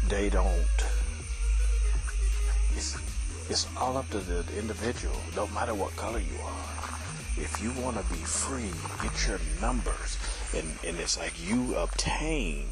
they 0.08 0.30
don't. 0.30 0.86
It's, 2.76 2.98
it's 3.50 3.68
all 3.78 3.98
up 3.98 4.10
to 4.12 4.20
the 4.20 4.46
individual. 4.58 5.16
Don't 5.36 5.54
matter 5.54 5.74
what 5.74 5.96
color 5.96 6.20
you 6.20 6.38
are. 6.44 6.64
If 7.36 7.60
you 7.62 7.72
want 7.82 7.98
to 7.98 8.04
be 8.14 8.20
free, 8.20 8.70
get 9.02 9.28
your 9.28 9.40
numbers. 9.60 10.18
And, 10.56 10.68
and 10.86 11.00
it's 11.00 11.18
like 11.18 11.34
you 11.48 11.76
obtain. 11.76 12.66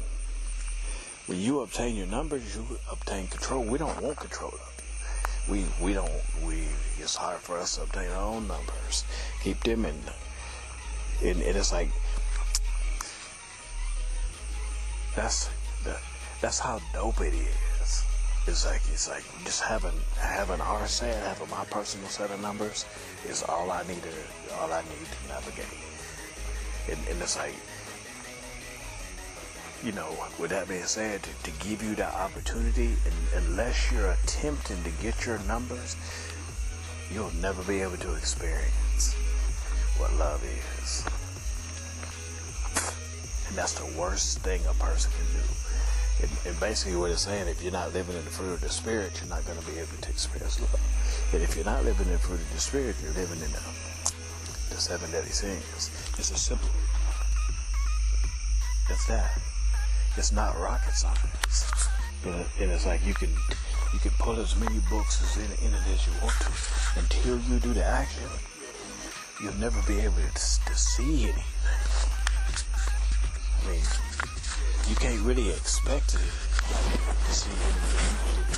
When 1.26 1.40
you 1.40 1.60
obtain 1.60 1.96
your 1.96 2.06
numbers, 2.06 2.54
you 2.54 2.78
obtain 2.90 3.26
control. 3.28 3.64
We 3.64 3.78
don't 3.78 4.00
want 4.00 4.18
control 4.18 4.52
of 4.52 4.72
you. 5.48 5.52
We 5.52 5.64
we 5.80 5.92
don't 5.92 6.10
we. 6.46 6.64
It's 6.98 7.16
hard 7.16 7.38
for 7.38 7.58
us 7.58 7.76
to 7.76 7.82
obtain 7.82 8.10
our 8.10 8.22
own 8.22 8.46
numbers. 8.46 9.04
Keep 9.42 9.64
them 9.64 9.84
in. 9.84 9.94
And, 11.22 11.42
and 11.42 11.56
it's 11.56 11.72
like 11.72 11.88
that's 15.14 15.50
the, 15.84 15.96
that's 16.40 16.58
how 16.58 16.80
dope 16.94 17.20
it 17.20 17.34
is. 17.34 18.04
It's 18.46 18.66
like 18.66 18.80
it's 18.92 19.08
like 19.08 19.24
just 19.44 19.62
having 19.62 19.92
having 20.18 20.60
our 20.60 20.86
set, 20.86 21.14
having 21.24 21.50
my 21.50 21.64
personal 21.64 22.08
set 22.08 22.30
of 22.30 22.40
numbers 22.40 22.86
is 23.28 23.42
all 23.44 23.70
I 23.70 23.82
need 23.86 24.02
to 24.02 24.54
all 24.56 24.72
I 24.72 24.82
need 24.82 25.06
to 25.06 25.28
navigate. 25.28 25.78
And, 26.90 26.98
and 27.08 27.22
it's 27.22 27.36
like 27.36 27.54
you 29.84 29.92
know, 29.92 30.16
with 30.38 30.50
that 30.50 30.68
being 30.68 30.84
said, 30.84 31.22
to, 31.22 31.50
to 31.50 31.50
give 31.66 31.82
you 31.82 31.94
that 31.96 32.14
opportunity, 32.14 32.94
unless 33.34 33.90
you're 33.90 34.12
attempting 34.12 34.82
to 34.84 34.90
get 35.02 35.26
your 35.26 35.38
numbers, 35.40 35.96
you'll 37.12 37.34
never 37.40 37.62
be 37.64 37.80
able 37.80 37.96
to 37.96 38.14
experience 38.14 39.14
what 39.98 40.12
love 40.14 40.42
is. 40.44 41.04
And 43.48 43.56
that's 43.56 43.74
the 43.74 43.98
worst 43.98 44.38
thing 44.40 44.60
a 44.68 44.74
person 44.74 45.10
can 45.10 45.26
do. 45.40 45.46
And, 46.22 46.30
and 46.46 46.60
basically 46.60 46.96
what 46.96 47.10
it's 47.10 47.22
saying, 47.22 47.48
if 47.48 47.62
you're 47.62 47.72
not 47.72 47.92
living 47.92 48.16
in 48.16 48.24
the 48.24 48.30
fruit 48.30 48.52
of 48.52 48.60
the 48.60 48.68
spirit, 48.68 49.20
you're 49.20 49.28
not 49.28 49.44
going 49.44 49.58
to 49.58 49.66
be 49.66 49.78
able 49.78 49.96
to 50.00 50.08
experience 50.10 50.60
love. 50.60 50.80
And 51.32 51.42
if 51.42 51.56
you're 51.56 51.64
not 51.64 51.84
living 51.84 52.06
in 52.06 52.12
the 52.12 52.18
fruit 52.18 52.40
of 52.40 52.52
the 52.52 52.60
spirit, 52.60 52.94
you're 53.02 53.12
living 53.12 53.40
in 53.42 53.50
the, 53.50 53.62
the 54.70 54.80
seven 54.80 55.10
deadly 55.10 55.30
sins. 55.30 55.90
It's 56.16 56.30
as 56.30 56.40
simple 56.40 56.70
as 58.90 59.06
that. 59.08 59.51
It's 60.16 60.32
not 60.32 60.58
rocket 60.58 60.92
science. 60.92 61.88
And, 62.24 62.34
it, 62.34 62.46
and 62.60 62.70
it's 62.70 62.86
like 62.86 63.04
you 63.04 63.14
can 63.14 63.30
you 63.92 63.98
can 63.98 64.10
pull 64.18 64.38
as 64.38 64.56
many 64.56 64.78
books 64.90 65.22
as 65.22 65.36
in, 65.36 65.66
in 65.66 65.74
it 65.74 65.80
as 65.92 66.06
you 66.06 66.12
want 66.22 66.34
to. 66.40 66.52
Until 66.98 67.38
you 67.50 67.58
do 67.58 67.72
the 67.72 67.84
action, 67.84 68.28
you'll 69.42 69.54
never 69.54 69.80
be 69.82 70.00
able 70.00 70.16
to, 70.16 70.32
to 70.32 70.74
see 70.74 71.24
anything. 71.24 71.42
I 73.62 73.70
mean, 73.70 73.82
you 74.88 74.96
can't 74.96 75.20
really 75.22 75.50
expect 75.50 76.10
to, 76.10 76.18
to 76.18 77.32
see 77.32 77.50
anything 77.50 78.52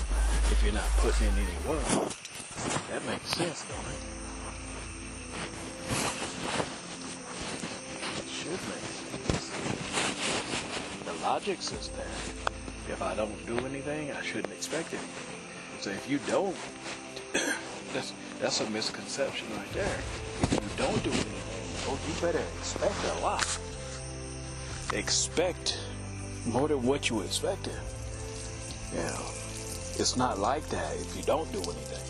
if 0.53 0.62
you're 0.64 0.75
not 0.75 0.88
putting 0.99 1.29
in 1.29 1.35
any 1.35 1.69
work. 1.69 1.85
That 2.90 3.05
makes 3.07 3.31
sense, 3.31 3.64
don't 3.69 3.79
it? 3.79 4.01
It 8.19 8.29
should 8.29 8.51
make 8.51 8.61
sense. 8.61 9.04
Logic 11.25 11.57
says 11.63 11.89
that. 11.89 12.07
If 12.93 13.01
I 13.01 13.15
don't 13.15 13.47
do 13.47 13.57
anything, 13.65 14.13
I 14.13 14.21
shouldn't 14.21 14.53
expect 14.53 14.93
anything. 14.93 15.41
So 15.81 15.89
if 15.89 16.07
you 16.09 16.19
don't, 16.27 16.55
that's 17.95 18.13
that's 18.41 18.61
a 18.61 18.69
misconception 18.69 19.47
right 19.57 19.73
there. 19.73 19.99
If 20.43 20.53
you 20.53 20.61
don't 20.77 21.03
do 21.03 21.11
anything, 21.11 21.89
oh, 21.89 21.99
you 22.07 22.21
better 22.21 22.45
expect 22.59 22.95
a 23.17 23.21
lot. 23.21 23.59
Expect 24.93 25.79
more 26.45 26.69
than 26.69 26.83
what 26.83 27.09
you 27.09 27.23
expected. 27.23 27.81
Yeah, 28.95 29.17
it's 29.99 30.19
not 30.19 30.39
like 30.39 30.69
that 30.69 30.95
if 30.97 31.17
you 31.17 31.23
don't 31.23 31.51
do 31.53 31.63
anything. 31.63 32.05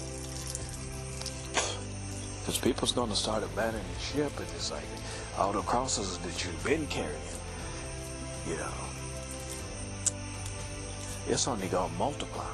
Because 2.40 2.58
people's 2.58 2.90
gonna 2.90 3.14
start 3.14 3.44
abandoning 3.44 3.86
the 3.94 4.00
ship, 4.00 4.32
and 4.38 4.48
it's 4.56 4.72
like 4.72 4.82
all 5.38 5.52
the 5.52 5.62
crosses 5.62 6.18
that 6.18 6.44
you've 6.44 6.64
been 6.64 6.86
carrying, 6.88 7.38
you 8.46 8.56
know, 8.56 8.74
it's 11.28 11.48
only 11.48 11.68
gonna 11.68 11.92
multiply. 11.98 12.44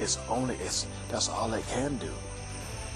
It's 0.00 0.18
only 0.28 0.56
it's 0.56 0.86
that's 1.08 1.28
all 1.28 1.52
it 1.54 1.64
can 1.68 1.96
do. 1.98 2.12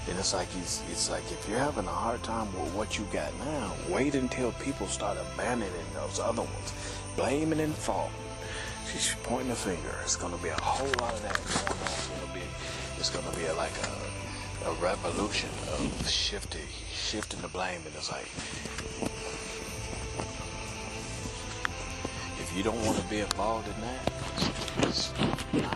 And 0.09 0.17
it's 0.17 0.33
like 0.33 0.47
it's, 0.59 0.81
it's 0.91 1.09
like 1.09 1.23
if 1.31 1.47
you're 1.47 1.59
having 1.59 1.85
a 1.85 1.91
hard 1.91 2.23
time 2.23 2.47
with 2.59 2.73
what 2.73 2.97
you 2.97 3.05
got 3.13 3.31
now, 3.45 3.71
wait 3.89 4.15
until 4.15 4.51
people 4.53 4.87
start 4.87 5.17
abandoning 5.33 5.71
those 5.93 6.19
other 6.19 6.41
ones, 6.41 6.73
blaming 7.15 7.59
and 7.59 7.75
faulting. 7.75 8.15
She's 8.91 9.15
pointing 9.23 9.51
a 9.51 9.55
finger. 9.55 9.95
It's 10.03 10.15
gonna 10.15 10.37
be 10.37 10.49
a 10.49 10.61
whole 10.61 10.87
lot 10.99 11.13
of 11.13 11.21
that 11.21 11.35
going 11.35 11.79
on. 11.79 11.87
It's 11.87 12.07
gonna 12.07 12.33
be 12.33 12.41
it's 12.97 13.09
gonna 13.09 13.37
be 13.37 13.47
like 13.57 13.77
a 13.83 14.11
a 14.65 14.73
revolution 14.73 15.49
of 15.73 16.07
shifting 16.09 16.61
shifting 16.93 17.41
the 17.41 17.47
blame 17.47 17.81
and 17.83 17.95
it's 17.95 18.11
like 18.11 18.27
you 22.55 22.63
don't 22.63 22.83
want 22.85 22.97
to 22.97 23.03
be 23.07 23.19
involved 23.19 23.67
in 23.67 23.81
that, 23.81 25.70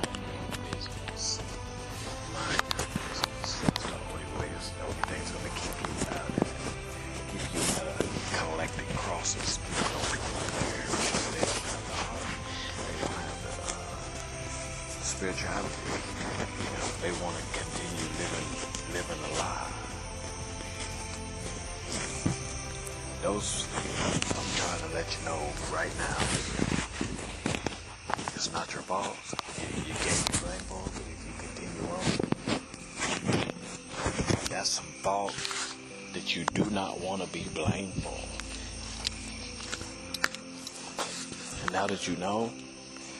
now 41.85 41.93
that 41.93 42.07
you 42.07 42.15
know 42.15 42.51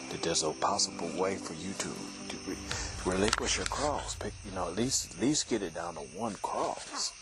that 0.09 0.23
there's 0.23 0.41
a 0.41 0.49
possible 0.49 1.07
way 1.21 1.35
for 1.35 1.53
you 1.53 1.71
to, 1.77 1.87
to 2.29 2.35
re- 2.47 2.55
relinquish 3.05 3.57
your 3.57 3.65
cross, 3.67 4.15
pick, 4.15 4.33
you 4.43 4.51
know, 4.55 4.67
at 4.67 4.75
least 4.75 5.13
at 5.13 5.21
least 5.21 5.47
get 5.47 5.61
it 5.61 5.75
down 5.75 5.93
to 5.93 5.99
one 6.17 6.33
cross. 6.41 7.13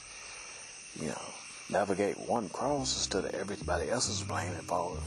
You 0.97 1.08
know, 1.10 1.21
navigate 1.69 2.17
one 2.29 2.47
cross 2.47 2.95
instead 2.95 3.25
of 3.25 3.36
everybody 3.36 3.89
else's 3.89 4.21
blame 4.21 4.53
and 4.53 4.63
fault. 4.63 4.97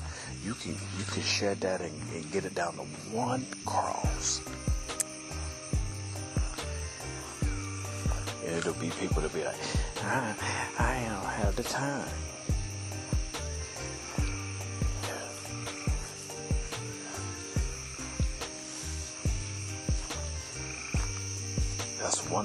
You 0.45 0.53
can 0.53 0.73
you 0.73 1.05
can 1.11 1.23
shed 1.23 1.59
that 1.61 1.81
and, 1.81 1.95
and 2.15 2.31
get 2.31 2.45
it 2.45 2.55
down 2.55 2.75
to 2.75 2.83
one 3.17 3.47
cross. 3.65 4.43
And 8.45 8.57
it'll 8.57 8.75
be 8.75 8.91
people 9.01 9.23
to 9.23 9.31
be 9.31 9.43
like, 9.43 9.57
I, 10.03 10.35
I 10.79 11.09
don't 11.09 11.33
have 11.33 11.57
the 11.57 11.63
time. 11.63 12.26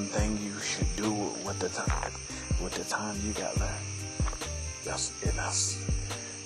One 0.01 0.09
thing 0.09 0.39
you 0.43 0.59
should 0.61 0.95
do 0.95 1.11
with 1.45 1.59
the 1.59 1.69
time, 1.69 2.11
with 2.63 2.73
the 2.73 2.83
time 2.85 3.15
you 3.23 3.33
got 3.33 3.55
left. 3.59 3.83
That's 4.83 5.11
and 5.23 5.33
that's 5.33 5.77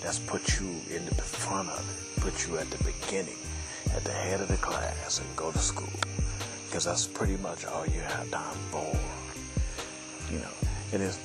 that's 0.02 0.20
put 0.20 0.60
you 0.60 0.68
in 0.94 1.06
the 1.06 1.24
front 1.24 1.70
of 1.70 1.80
it, 1.80 2.22
put 2.22 2.46
you 2.46 2.58
at 2.58 2.70
the 2.70 2.84
beginning, 2.84 3.40
at 3.96 4.04
the 4.04 4.12
head 4.12 4.42
of 4.42 4.50
the 4.50 4.58
class, 4.58 5.20
and 5.20 5.36
go 5.38 5.54
to 5.54 5.58
school, 5.58 6.00
because 6.66 6.84
that's 6.84 7.08
pretty 7.08 7.38
much 7.38 7.66
all 7.66 7.86
you 7.88 8.02
have 8.02 8.30
time 8.30 8.60
for. 8.72 8.92
You 10.30 10.40
know, 10.40 10.56
it 10.92 11.00
is. 11.00 11.18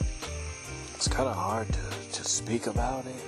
It's 0.95 1.09
kind 1.09 1.29
of 1.29 1.35
hard 1.35 1.67
to 1.73 1.85
to 2.13 2.25
speak 2.25 2.69
about 2.69 3.07
it. 3.07 3.25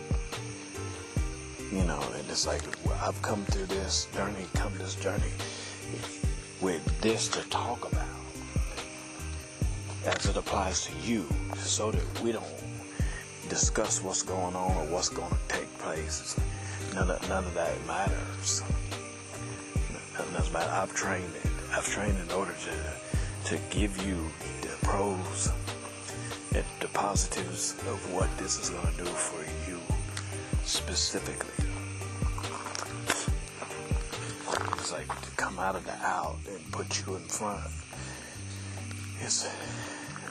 You 1.72 1.82
know, 1.82 2.02
and 2.16 2.24
it's 2.30 2.46
like 2.46 2.62
I've 3.02 3.20
come 3.20 3.44
through 3.46 3.66
this 3.66 4.06
journey, 4.14 4.46
come 4.54 4.72
this 4.78 4.94
journey 4.94 5.32
with 6.60 6.84
this 7.00 7.26
to 7.28 7.40
talk 7.48 7.90
about 7.90 8.11
as 10.06 10.26
it 10.26 10.36
applies 10.36 10.86
to 10.86 10.92
you 11.02 11.26
so 11.56 11.90
that 11.90 12.20
we 12.22 12.32
don't 12.32 12.44
discuss 13.48 14.02
what's 14.02 14.22
going 14.22 14.54
on 14.54 14.76
or 14.76 14.92
what's 14.92 15.08
going 15.08 15.30
to 15.30 15.56
take 15.56 15.78
place. 15.78 16.38
None 16.94 17.10
of, 17.10 17.28
none 17.28 17.44
of 17.44 17.54
that 17.54 17.72
matters. 17.86 18.62
None 20.18 20.32
doesn't 20.32 20.52
matter. 20.52 20.70
I've 20.70 20.94
trained 20.94 21.34
it. 21.44 21.50
I've 21.72 21.86
trained 21.86 22.18
in 22.18 22.30
order 22.32 22.52
to 22.52 23.12
to 23.44 23.58
give 23.70 24.06
you 24.06 24.16
the 24.60 24.68
pros 24.82 25.50
and 26.54 26.64
the 26.80 26.88
positives 26.88 27.72
of 27.88 28.12
what 28.12 28.28
this 28.38 28.58
is 28.58 28.70
going 28.70 28.86
to 28.92 28.98
do 28.98 29.04
for 29.04 29.42
you 29.68 29.78
specifically. 30.64 31.64
It's 34.78 34.92
like 34.92 35.08
to 35.22 35.30
come 35.32 35.58
out 35.58 35.74
of 35.74 35.84
the 35.84 35.92
out 36.06 36.36
and 36.48 36.72
put 36.72 37.04
you 37.04 37.16
in 37.16 37.22
front. 37.22 37.64
It's 39.20 39.48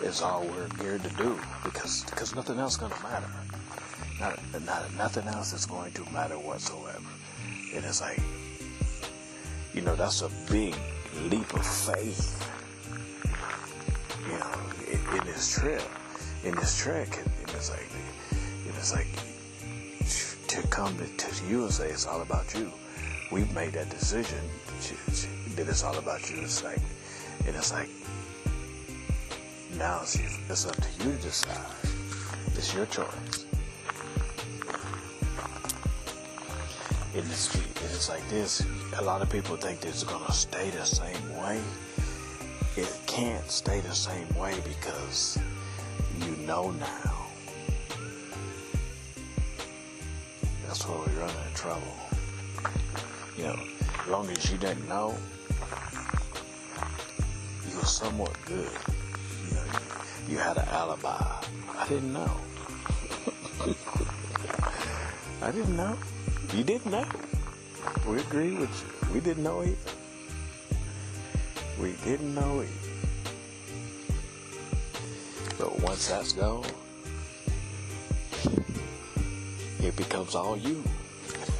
is 0.04 0.22
all 0.22 0.44
we're 0.44 0.68
geared 0.80 1.04
to 1.04 1.10
do 1.16 1.40
because 1.64 2.04
because 2.06 2.36
nothing 2.36 2.60
else 2.60 2.78
going 2.78 2.92
to 2.92 3.04
matter. 3.04 3.30
Not, 4.20 4.40
not 4.66 4.94
nothing 4.98 5.28
else 5.28 5.54
is 5.54 5.66
going 5.66 5.92
to 5.94 6.04
matter 6.12 6.38
whatsoever. 6.38 7.00
And 7.74 7.84
it's 7.86 8.02
like, 8.02 8.20
you 9.74 9.82
know, 9.82 9.96
that's 9.96 10.22
a 10.22 10.30
big 10.50 10.76
leap 11.30 11.54
of 11.54 11.66
faith. 11.66 12.38
You 14.28 14.38
know, 14.38 14.52
in, 14.92 15.20
in 15.20 15.26
this 15.26 15.54
trip, 15.58 15.82
in 16.44 16.56
this 16.56 16.78
trek, 16.78 17.18
and, 17.18 17.32
and 17.40 17.50
it's 17.56 17.72
like, 17.72 17.90
and 18.32 18.76
it's 18.76 18.94
like 18.94 19.08
to 20.48 20.68
come 20.68 20.96
to, 20.98 21.08
to 21.08 21.46
you 21.48 21.64
and 21.64 21.74
say 21.74 21.90
it's 21.90 22.06
all 22.06 22.22
about 22.22 22.54
you. 22.54 22.72
We've 23.32 23.52
made 23.56 23.74
that 23.74 23.90
decision 23.90 24.40
that 25.56 25.68
it's 25.68 25.84
all 25.84 25.98
about 25.98 26.30
you. 26.30 26.42
It's 26.42 26.64
like, 26.64 26.80
and 27.48 27.56
it's 27.56 27.72
like 27.72 27.90
it's 29.84 30.68
up 30.68 30.76
to 30.76 31.04
you 31.04 31.16
to 31.16 31.22
decide. 31.24 31.58
It's 32.56 32.72
your 32.72 32.86
choice. 32.86 33.46
In 37.16 37.28
the 37.28 37.34
street, 37.34 37.66
it's 37.86 38.08
like 38.08 38.28
this. 38.30 38.64
A 39.00 39.02
lot 39.02 39.24
of 39.24 39.30
people 39.32 39.56
think 39.56 39.84
it's 39.84 40.04
gonna 40.04 40.32
stay 40.34 40.70
the 40.70 40.86
same 40.86 41.36
way. 41.36 41.60
It 42.78 42.96
can't 43.08 43.50
stay 43.50 43.80
the 43.80 43.96
same 43.96 44.28
way 44.38 44.54
because 44.64 45.40
you 46.20 46.36
know 46.46 46.70
now. 46.72 47.26
That's 50.68 50.88
where 50.88 51.00
we 51.00 51.14
run 51.20 51.30
into 51.30 51.56
trouble. 51.56 51.96
You 53.36 53.46
know, 53.46 53.60
as 54.04 54.08
long 54.10 54.30
as 54.30 54.52
you 54.52 54.60
didn't 54.60 54.88
know, 54.88 55.18
you 57.68 57.78
were 57.78 57.86
somewhat 57.86 58.38
good 58.46 58.70
you 60.32 60.38
had 60.38 60.58
an 60.58 60.68
alibi. 60.70 61.44
I 61.78 61.86
didn't 61.90 62.14
know. 62.14 62.32
I 65.42 65.52
didn't 65.52 65.76
know. 65.76 65.98
You 66.54 66.64
didn't 66.64 66.90
know. 66.90 67.06
We 68.08 68.20
agree 68.20 68.56
with 68.56 68.70
you. 68.82 68.88
We 69.14 69.20
didn't 69.20 69.44
know 69.44 69.62
either. 69.62 69.76
We 71.82 71.92
didn't 72.06 72.34
know 72.34 72.62
either. 72.62 72.72
But 75.60 75.82
once 75.82 76.08
that's 76.08 76.32
gone, 76.32 76.64
it 79.82 79.96
becomes 79.98 80.34
all 80.34 80.56
you. 80.56 80.82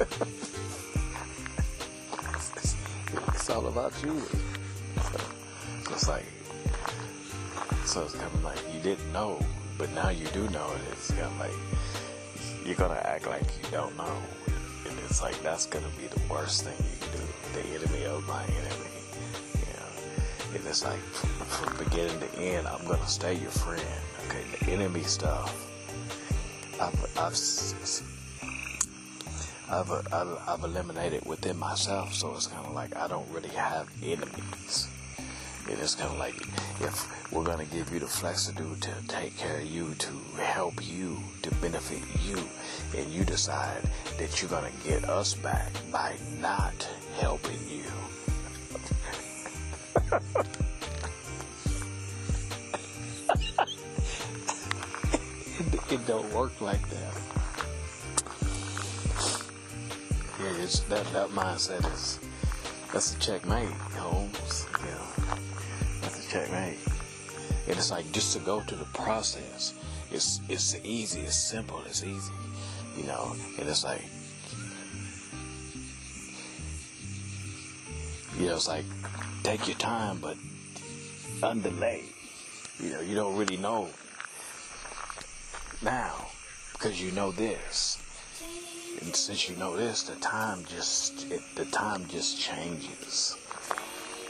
it's 3.34 3.50
all 3.50 3.66
about 3.66 3.92
you. 4.02 4.22
It's 5.90 6.08
like 6.08 6.24
so 7.92 8.00
it's 8.04 8.14
kind 8.14 8.24
of 8.24 8.42
like 8.42 8.58
you 8.72 8.80
didn't 8.80 9.12
know, 9.12 9.38
but 9.76 9.92
now 9.92 10.08
you 10.08 10.24
do 10.28 10.48
know 10.48 10.66
it. 10.72 10.80
It's 10.92 11.10
kind 11.10 11.24
of 11.24 11.38
like 11.38 11.52
you're 12.64 12.74
gonna 12.74 12.98
act 13.04 13.26
like 13.26 13.42
you 13.42 13.70
don't 13.70 13.94
know, 13.98 14.16
and 14.88 14.98
it's 15.04 15.20
like 15.20 15.38
that's 15.42 15.66
gonna 15.66 15.92
be 16.00 16.06
the 16.06 16.20
worst 16.32 16.64
thing 16.64 16.74
you 16.78 16.96
can 17.00 17.18
do. 17.18 17.24
The 17.52 17.68
enemy 17.76 18.06
of 18.06 18.26
my 18.26 18.42
enemy, 18.44 18.96
know. 19.76 20.56
And 20.56 20.66
it's 20.66 20.82
like 20.82 21.00
from, 21.00 21.84
beginning 21.84 22.18
to 22.18 22.38
end, 22.38 22.66
I'm 22.66 22.82
gonna 22.86 23.06
stay 23.06 23.34
your 23.34 23.50
friend. 23.50 23.82
Okay, 24.26 24.42
the 24.58 24.72
enemy 24.72 25.02
stuff. 25.02 25.52
I've 26.80 27.18
I've, 29.70 29.90
I've, 30.14 30.48
I've 30.48 30.64
eliminated 30.64 31.26
within 31.26 31.58
myself, 31.58 32.14
so 32.14 32.32
it's 32.34 32.46
kind 32.46 32.64
of 32.64 32.72
like 32.72 32.96
I 32.96 33.06
don't 33.06 33.28
really 33.30 33.50
have 33.50 33.86
enemies. 34.02 34.88
It 35.72 35.78
is 35.78 35.94
kind 35.94 36.12
of 36.12 36.18
like 36.18 36.34
if 36.80 37.32
we're 37.32 37.44
going 37.44 37.66
to 37.66 37.74
give 37.74 37.90
you 37.92 37.98
the 37.98 38.06
flex 38.06 38.46
to 38.46 38.52
do 38.52 38.76
to 38.82 38.90
take 39.08 39.36
care 39.38 39.56
of 39.56 39.66
you, 39.66 39.94
to 39.94 40.10
help 40.38 40.86
you, 40.86 41.16
to 41.40 41.54
benefit 41.56 42.02
you, 42.22 42.36
and 42.94 43.10
you 43.10 43.24
decide 43.24 43.80
that 44.18 44.42
you're 44.42 44.50
going 44.50 44.70
to 44.70 44.88
get 44.88 45.08
us 45.08 45.32
back 45.32 45.72
by 45.90 46.14
not 46.40 46.86
helping 47.18 47.58
you. 47.70 47.84
it, 55.58 55.92
it 55.92 56.06
don't 56.06 56.30
work 56.34 56.60
like 56.60 56.86
that. 56.90 57.14
Yeah, 60.38 60.62
it's 60.62 60.80
that 60.80 61.06
that 61.14 61.28
mindset 61.30 61.90
is 61.94 62.20
that's 62.92 63.16
a 63.16 63.18
checkmate, 63.20 63.70
Holmes. 63.96 64.66
And 67.72 67.78
it's 67.78 67.90
like 67.90 68.12
just 68.12 68.34
to 68.34 68.38
go 68.40 68.60
through 68.60 68.80
the 68.80 68.92
process. 68.92 69.72
It's 70.10 70.42
it's 70.50 70.76
easy, 70.84 71.20
it's 71.20 71.34
simple, 71.34 71.80
it's 71.86 72.04
easy. 72.04 72.34
You 72.98 73.04
know, 73.04 73.34
and 73.58 73.66
it's 73.66 73.82
like 73.82 74.04
you 78.38 78.48
know, 78.48 78.56
it's 78.56 78.68
like 78.68 78.84
take 79.42 79.66
your 79.66 79.78
time 79.78 80.18
but 80.20 80.36
undelay. 81.40 82.02
You 82.78 82.90
know, 82.90 83.00
you 83.00 83.14
don't 83.14 83.38
really 83.38 83.56
know 83.56 83.88
now 85.80 86.26
because 86.74 87.02
you 87.02 87.10
know 87.12 87.32
this. 87.32 87.96
And 89.00 89.16
since 89.16 89.48
you 89.48 89.56
know 89.56 89.78
this, 89.78 90.02
the 90.02 90.16
time 90.16 90.62
just 90.66 91.32
it, 91.32 91.40
the 91.54 91.64
time 91.64 92.06
just 92.08 92.38
changes. 92.38 93.34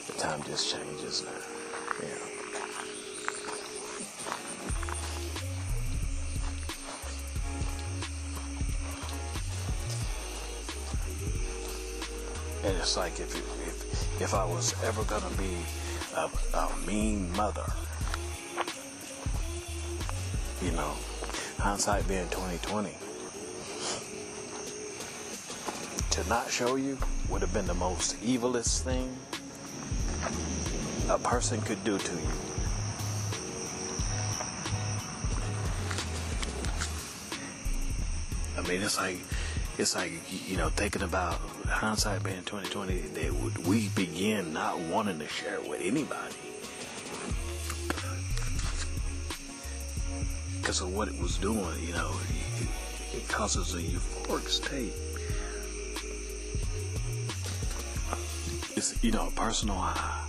The 0.07 0.13
time 0.13 0.45
just 0.45 0.73
changes 0.73 1.25
now. 1.25 1.52
And 12.65 12.77
it's 12.77 12.97
like 12.97 13.19
if 13.19 13.35
if 13.35 14.21
if 14.23 14.35
I 14.35 14.45
was 14.45 14.75
ever 14.85 15.03
gonna 15.05 15.35
be 15.37 15.57
a, 16.17 16.31
a 16.57 16.71
mean 16.87 17.33
mother, 17.37 17.67
you 20.63 20.71
know, 20.71 20.95
hindsight 21.59 22.07
being 22.07 22.29
2020, 22.29 22.95
to 26.11 26.29
not 26.29 26.51
show 26.51 26.77
you 26.77 26.99
would 27.29 27.41
have 27.41 27.53
been 27.53 27.67
the 27.67 27.75
most 27.75 28.21
evilest 28.23 28.83
thing 28.83 29.17
a 31.09 31.19
person 31.19 31.61
could 31.63 31.83
do 31.83 31.99
to 31.99 32.13
you. 32.13 32.33
I 38.57 38.61
mean, 38.69 38.83
it's 38.83 38.99
like 38.99 39.19
it's 39.79 39.97
like 39.97 40.13
you 40.49 40.57
know 40.57 40.69
thinking 40.69 41.03
about 41.03 41.41
hindsight 41.73 42.23
being 42.23 42.43
2020 42.45 43.01
that 43.01 43.33
would 43.33 43.67
we 43.67 43.89
begin 43.91 44.53
not 44.53 44.79
wanting 44.79 45.19
to 45.19 45.29
share 45.29 45.55
it 45.55 45.69
with 45.69 45.81
anybody. 45.81 46.35
Because 50.61 50.81
of 50.81 50.95
what 50.95 51.09
it 51.09 51.19
was 51.21 51.39
doing 51.39 51.83
you 51.83 51.93
know 51.93 52.13
it, 52.61 52.69
it 53.17 53.29
causes 53.29 53.75
a 53.75 53.79
euphoric 53.79 54.49
state. 54.49 54.93
It's 58.77 59.03
you 59.03 59.11
know 59.11 59.29
a 59.29 59.31
personal 59.33 59.77
high. 59.77 60.23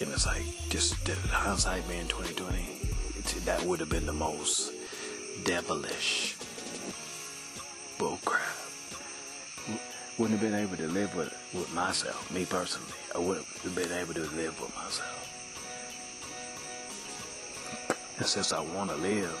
And 0.00 0.10
it's 0.10 0.26
like 0.26 0.42
just 0.68 1.04
the 1.04 1.14
hindsight 1.28 1.86
being 1.88 2.08
2020, 2.08 2.82
that 3.44 3.62
would 3.62 3.78
have 3.78 3.88
been 3.88 4.06
the 4.06 4.12
most 4.12 4.72
devilish 5.44 6.31
I 10.22 10.24
wouldn't 10.24 10.40
have 10.40 10.52
been 10.52 10.60
able 10.60 10.76
to 10.76 10.86
live 10.86 11.16
with 11.16 11.34
with 11.52 11.74
myself, 11.74 12.30
me 12.30 12.44
personally. 12.44 12.92
I 13.12 13.18
wouldn't 13.18 13.44
have 13.44 13.74
been 13.74 13.90
able 13.90 14.14
to 14.14 14.20
live 14.36 14.54
with 14.60 14.72
myself. 14.76 15.18
And 18.18 18.26
since 18.26 18.52
I 18.52 18.60
want 18.60 18.90
to 18.90 18.96
live, 18.98 19.34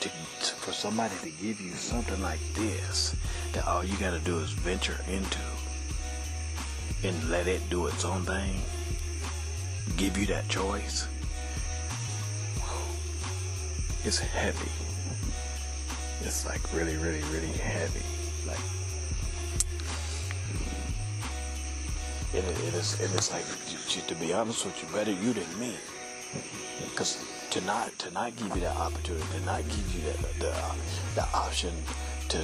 to, 0.00 0.10
for 0.10 0.72
somebody 0.72 1.14
to 1.22 1.30
give 1.42 1.58
you 1.58 1.70
something 1.70 2.20
like 2.20 2.38
this, 2.52 3.16
that 3.54 3.66
all 3.66 3.82
you 3.82 3.96
got 3.96 4.10
to 4.10 4.18
do 4.18 4.40
is 4.40 4.50
venture 4.50 5.00
into 5.08 5.40
and 7.02 7.30
let 7.30 7.46
it 7.46 7.62
do 7.70 7.86
its 7.86 8.04
own 8.04 8.26
thing 8.26 8.60
give 9.96 10.18
you 10.18 10.26
that 10.26 10.50
choice, 10.50 11.08
it's 14.04 14.18
heavy. 14.18 14.70
It's 16.20 16.44
like 16.44 16.60
really, 16.74 16.98
really, 16.98 17.22
really 17.32 17.56
heavy. 17.56 18.04
Like 18.46 18.60
it, 22.34 22.44
it 22.44 22.74
is. 22.74 23.00
It 23.00 23.10
is 23.14 23.32
like 23.32 23.44
to 24.06 24.14
be 24.16 24.32
honest 24.32 24.64
with 24.64 24.82
you, 24.82 24.88
better 24.94 25.12
you 25.12 25.32
than 25.32 25.58
me. 25.58 25.74
Because 26.90 27.24
to 27.50 27.60
not 27.62 27.96
to 28.00 28.10
not 28.10 28.34
give 28.36 28.54
you 28.54 28.62
that 28.62 28.76
opportunity, 28.76 29.24
to 29.38 29.46
not 29.46 29.62
give 29.62 29.94
you 29.94 30.02
that 30.10 30.18
the 30.40 30.54
the 31.14 31.26
option 31.34 31.72
to 32.28 32.38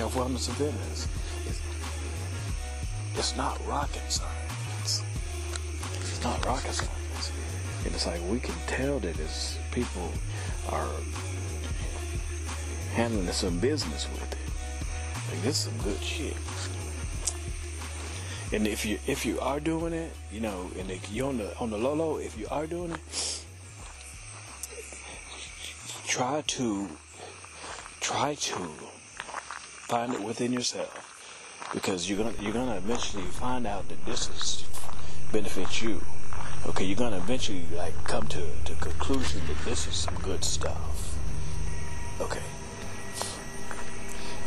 have 0.00 0.12
wellness 0.12 0.48
and 0.48 0.74
it's, 1.46 1.60
it's 3.16 3.36
not 3.36 3.60
rocket 3.66 4.02
science. 4.08 5.02
It's 6.00 6.22
not 6.22 6.44
rocket 6.46 6.72
science. 6.72 7.32
And 7.84 7.94
it's 7.94 8.06
like 8.06 8.20
we 8.30 8.38
can 8.38 8.54
tell 8.66 9.00
that 9.00 9.18
as 9.18 9.58
people 9.72 10.12
are 10.68 10.88
handling 12.94 13.26
some 13.32 13.58
business 13.58 14.08
with 14.12 14.32
it. 14.32 14.38
Like 15.30 15.42
this 15.42 15.66
is 15.66 15.72
some 15.72 15.78
good 15.82 16.00
shit. 16.00 16.36
And 18.52 18.66
if 18.66 18.84
you 18.84 18.98
if 19.06 19.24
you 19.24 19.38
are 19.40 19.60
doing 19.60 19.92
it, 19.92 20.12
you 20.32 20.40
know, 20.40 20.70
and 20.78 20.90
if 20.90 21.12
you 21.12 21.26
on 21.26 21.38
the 21.38 21.56
on 21.58 21.70
the 21.70 21.78
low 21.78 21.94
low, 21.94 22.16
if 22.16 22.36
you 22.38 22.48
are 22.50 22.66
doing 22.66 22.90
it, 22.90 23.44
try 26.06 26.42
to 26.48 26.88
try 28.00 28.34
to 28.34 28.54
find 29.86 30.14
it 30.14 30.20
within 30.20 30.52
yourself 30.52 31.70
because 31.72 32.08
you're 32.08 32.18
gonna 32.18 32.34
you're 32.40 32.52
gonna 32.52 32.76
eventually 32.76 33.22
find 33.22 33.66
out 33.66 33.88
that 33.88 34.04
this 34.04 34.28
is 34.30 34.64
benefits 35.32 35.80
you. 35.80 36.02
Okay, 36.66 36.84
you're 36.84 36.96
gonna 36.96 37.18
eventually 37.18 37.62
like 37.76 37.94
come 38.04 38.26
to 38.28 38.42
the 38.64 38.74
conclusion 38.80 39.40
that 39.46 39.64
this 39.64 39.86
is 39.86 39.94
some 39.94 40.14
good 40.22 40.42
stuff. 40.42 41.16
Okay. 42.20 42.42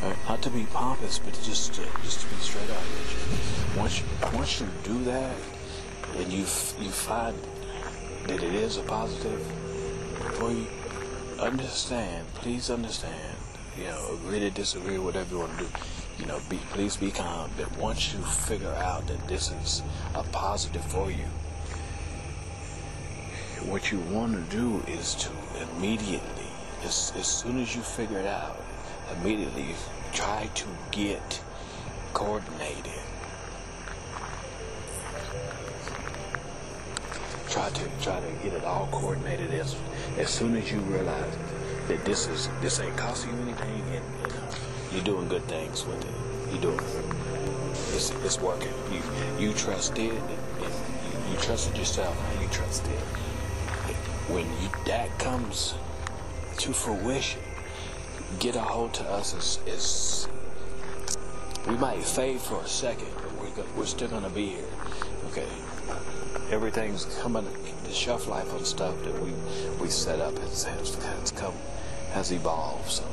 Right, 0.03 0.17
not 0.27 0.41
to 0.41 0.49
be 0.49 0.65
pompous, 0.65 1.17
but 1.17 1.33
just 1.43 1.75
to, 1.75 1.81
just 2.03 2.19
to 2.21 2.27
be 2.27 2.35
straight 2.41 2.69
up 2.69 2.77
with. 2.77 3.73
Once 3.77 3.99
you, 4.01 4.05
once 4.37 4.59
you 4.59 4.67
do 4.83 5.01
that, 5.05 5.33
and 6.17 6.31
you 6.31 6.39
you 6.39 6.91
find 6.91 7.37
that 8.27 8.43
it 8.43 8.53
is 8.53 8.75
a 8.77 8.81
positive 8.83 9.41
for 10.33 10.51
you, 10.51 10.67
understand. 11.39 12.27
Please 12.35 12.69
understand. 12.69 13.37
You 13.77 13.85
know, 13.85 14.15
agree 14.15 14.39
to 14.39 14.49
disagree, 14.49 14.97
whatever 14.97 15.35
you 15.35 15.39
want 15.39 15.57
to 15.57 15.63
do. 15.63 15.69
You 16.19 16.25
know, 16.25 16.39
be 16.49 16.59
please 16.71 16.97
be 16.97 17.09
calm. 17.09 17.51
That 17.57 17.77
once 17.77 18.13
you 18.13 18.19
figure 18.19 18.73
out 18.73 19.07
that 19.07 19.25
this 19.29 19.51
is 19.51 19.83
a 20.15 20.23
positive 20.23 20.83
for 20.83 21.11
you, 21.11 21.27
what 23.71 23.89
you 23.89 23.99
want 23.99 24.33
to 24.33 24.55
do 24.55 24.83
is 24.85 25.15
to 25.15 25.29
immediately, 25.61 26.51
as, 26.83 27.13
as 27.15 27.25
soon 27.25 27.61
as 27.61 27.73
you 27.73 27.81
figure 27.81 28.19
it 28.19 28.27
out, 28.27 28.62
immediately 29.11 29.75
try 30.13 30.49
to 30.55 30.65
get 30.91 31.41
coordinated. 32.13 33.01
Try 37.49 37.69
to 37.69 37.89
try 38.01 38.19
to 38.19 38.31
get 38.43 38.53
it 38.53 38.63
all 38.63 38.87
coordinated 38.91 39.51
as 39.53 39.75
as 40.17 40.29
soon 40.29 40.55
as 40.57 40.71
you 40.71 40.79
realize 40.79 41.35
that 41.87 42.03
this 42.05 42.27
is 42.27 42.49
this 42.61 42.79
ain't 42.79 42.97
costing 42.97 43.31
you 43.33 43.41
anything 43.43 43.83
and, 43.91 44.03
you're 44.91 45.03
doing 45.03 45.27
good 45.27 45.43
things 45.45 45.85
with 45.87 45.99
it. 46.05 46.51
You're 46.51 46.61
doing 46.61 46.79
it's 47.95 48.11
it's 48.23 48.39
working. 48.39 48.73
You 48.91 49.47
you 49.47 49.53
trust 49.53 49.97
it 49.97 50.11
and, 50.11 50.29
and 50.63 50.73
you, 50.73 51.31
you 51.31 51.37
trusted 51.39 51.75
yourself 51.77 52.15
and 52.31 52.41
you 52.41 52.47
trust 52.49 52.85
it. 52.85 52.99
When 54.29 54.45
you, 54.61 54.69
that 54.85 55.17
comes 55.19 55.73
to 56.57 56.73
fruition, 56.73 57.41
get 58.39 58.55
a 58.55 58.61
hold 58.61 58.93
to 58.95 59.03
us 59.09 59.33
is, 59.33 59.59
is 59.67 60.27
we 61.67 61.75
might 61.77 62.03
fade 62.03 62.39
for 62.39 62.61
a 62.61 62.67
second, 62.67 63.07
but 63.15 63.31
we're, 63.39 63.55
go, 63.55 63.65
we're 63.77 63.85
still 63.85 64.09
gonna 64.09 64.29
be 64.29 64.47
here. 64.47 64.65
Okay, 65.31 65.47
everything's 66.51 67.05
coming. 67.21 67.47
The 67.83 67.91
shelf 67.91 68.27
life 68.27 68.53
on 68.53 68.65
stuff 68.65 69.01
that 69.03 69.21
we 69.21 69.31
we 69.81 69.89
set 69.89 70.19
up 70.19 70.37
has, 70.39 70.63
has, 70.63 70.95
has 70.95 71.31
come 71.31 71.53
has 72.11 72.31
evolved. 72.31 72.89
So 72.89 73.05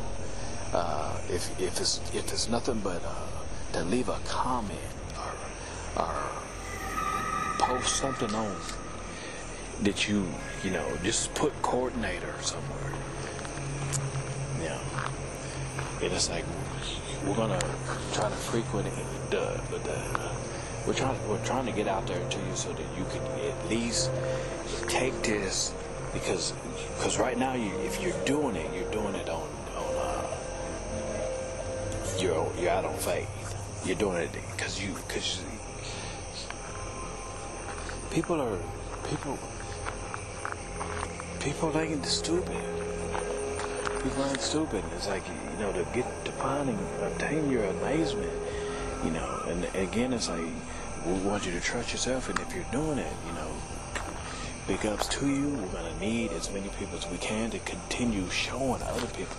uh, 0.72 1.18
if 1.28 1.48
if 1.61 1.80
it's 1.80 2.00
if 2.14 2.33
it's 2.33 2.48
nothing 2.48 2.80
but 2.80 3.02
uh, 3.04 3.72
to 3.72 3.85
leave 3.85 4.09
a 4.09 4.18
comment 4.26 4.78
or 5.96 6.02
or 6.02 6.14
post 7.59 7.96
something 7.96 8.35
on 8.35 8.56
that 9.83 10.09
you 10.09 10.26
you 10.64 10.70
know 10.70 10.87
just 11.02 11.35
put 11.35 11.52
coordinator 11.62 12.35
somewhere. 12.40 12.92
And 16.03 16.13
it's 16.13 16.31
like 16.31 16.45
we're 17.27 17.37
gonna 17.37 17.59
try 18.13 18.29
to 18.29 18.37
frequent 18.37 18.89
the 19.31 19.61
the, 19.71 19.79
the 19.79 20.31
we're 20.87 20.95
trying 20.95 21.29
we're 21.29 21.45
trying 21.45 21.67
to 21.67 21.73
get 21.73 21.87
out 21.89 22.07
there 22.07 22.27
to 22.29 22.39
you 22.39 22.57
so 22.57 22.73
that 22.73 22.87
you 22.97 23.05
can 23.13 23.23
at 23.49 23.69
least 23.69 24.11
take 24.89 25.23
this 25.23 25.75
because 26.13 26.53
because 26.97 27.19
right 27.19 27.39
now 27.39 27.55
you 27.55 27.71
if 27.81 28.01
you're 28.03 28.25
doing 28.25 28.57
it 28.57 28.75
you're 28.75 28.91
doing 28.91 29.15
it 29.15 29.29
on 29.29 29.47
on 29.77 29.95
uh, 29.99 30.37
you're 32.19 32.51
you're 32.59 32.71
out 32.71 32.85
on 32.85 32.97
faith. 32.97 33.29
You're 33.85 33.97
doing 33.97 34.17
it 34.19 34.31
because 34.57 34.83
you 34.83 34.95
because 35.07 35.43
people 38.11 38.41
are 38.41 38.59
people 39.09 39.39
people 41.41 41.77
ain't 41.79 42.05
stupid 42.05 42.80
people 44.03 44.25
ain't 44.25 44.41
stupid. 44.41 44.85
It's 44.97 45.09
like 45.09 45.23
you 45.29 45.59
know 45.59 45.73
to 45.73 45.85
get 45.93 46.07
to 46.25 46.33
find 46.33 46.69
and 46.69 46.79
obtain 47.03 47.51
your 47.51 47.65
amazement. 47.65 48.33
You 49.05 49.11
know, 49.13 49.43
and 49.47 49.65
again, 49.75 50.13
it's 50.13 50.29
like 50.29 50.45
we 51.07 51.13
want 51.21 51.47
you 51.47 51.53
to 51.53 51.61
trust 51.61 51.93
yourself, 51.93 52.29
and 52.29 52.39
if 52.41 52.55
you're 52.55 52.65
doing 52.73 52.99
it, 52.99 53.13
you 53.27 53.33
know, 53.33 53.51
big 54.67 54.85
ups 54.87 55.09
to 55.09 55.29
you. 55.29 55.49
We're 55.51 55.73
gonna 55.73 55.99
need 55.99 56.33
as 56.33 56.51
many 56.51 56.69
people 56.79 56.99
as 56.99 57.09
we 57.09 57.19
can 57.19 57.51
to 57.51 57.59
continue 57.61 58.29
showing 58.31 58.83
other 58.83 59.07
people 59.09 59.37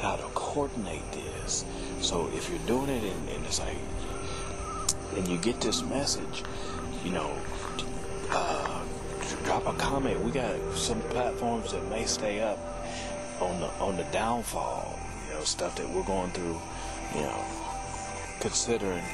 how 0.00 0.16
to 0.16 0.24
coordinate 0.34 1.10
this. 1.12 1.64
So 2.00 2.28
if 2.34 2.50
you're 2.50 2.66
doing 2.66 2.90
it, 2.90 3.02
and, 3.02 3.28
and 3.30 3.46
it's 3.46 3.60
like, 3.60 3.78
and 5.16 5.26
you 5.28 5.38
get 5.38 5.60
this 5.60 5.82
message, 5.82 6.42
you 7.04 7.12
know. 7.12 7.32
Uh, 8.30 8.82
drop 9.44 9.66
a 9.66 9.72
comment. 9.74 10.20
We 10.20 10.32
got 10.32 10.56
some 10.74 11.00
platforms 11.02 11.72
that 11.72 11.88
may 11.88 12.04
stay 12.04 12.40
up 12.40 12.58
on 13.40 13.60
the 13.60 13.68
on 13.80 13.96
the 13.96 14.04
downfall, 14.04 14.98
you 15.28 15.34
know, 15.34 15.44
stuff 15.44 15.76
that 15.76 15.88
we're 15.90 16.04
going 16.04 16.30
through, 16.30 16.60
you 17.14 17.20
know, 17.22 17.44
considering, 18.40 19.04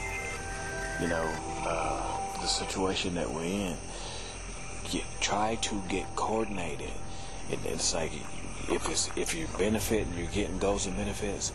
you 1.00 1.08
know, 1.08 1.30
uh, 1.66 2.40
the 2.40 2.46
situation 2.46 3.14
that 3.14 3.30
we're 3.30 3.44
in. 3.44 3.76
Get, 4.90 5.04
try 5.20 5.54
to 5.62 5.82
get 5.88 6.04
coordinated. 6.16 6.90
And 7.50 7.60
it's 7.66 7.94
like 7.94 8.12
if 8.68 8.88
it's 8.88 9.10
if 9.16 9.34
you're 9.34 9.48
benefiting, 9.58 10.12
you're 10.16 10.26
getting 10.28 10.58
goals 10.58 10.86
and 10.86 10.96
benefits. 10.96 11.50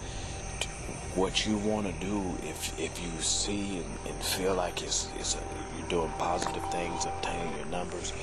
What 1.15 1.47
you 1.47 1.57
want 1.57 1.87
to 1.87 1.93
do, 2.05 2.21
if 2.43 2.79
if 2.79 2.99
you 3.01 3.21
see 3.21 3.77
and, 3.77 3.85
and 4.05 4.15
feel 4.23 4.53
like 4.53 4.83
it's 4.83 5.09
it's 5.17 5.35
a, 5.35 5.39
you're 5.77 5.87
doing 5.87 6.11
positive 6.17 6.63
things, 6.71 7.05
obtaining 7.05 7.55
your 7.57 7.65
numbers, 7.67 8.13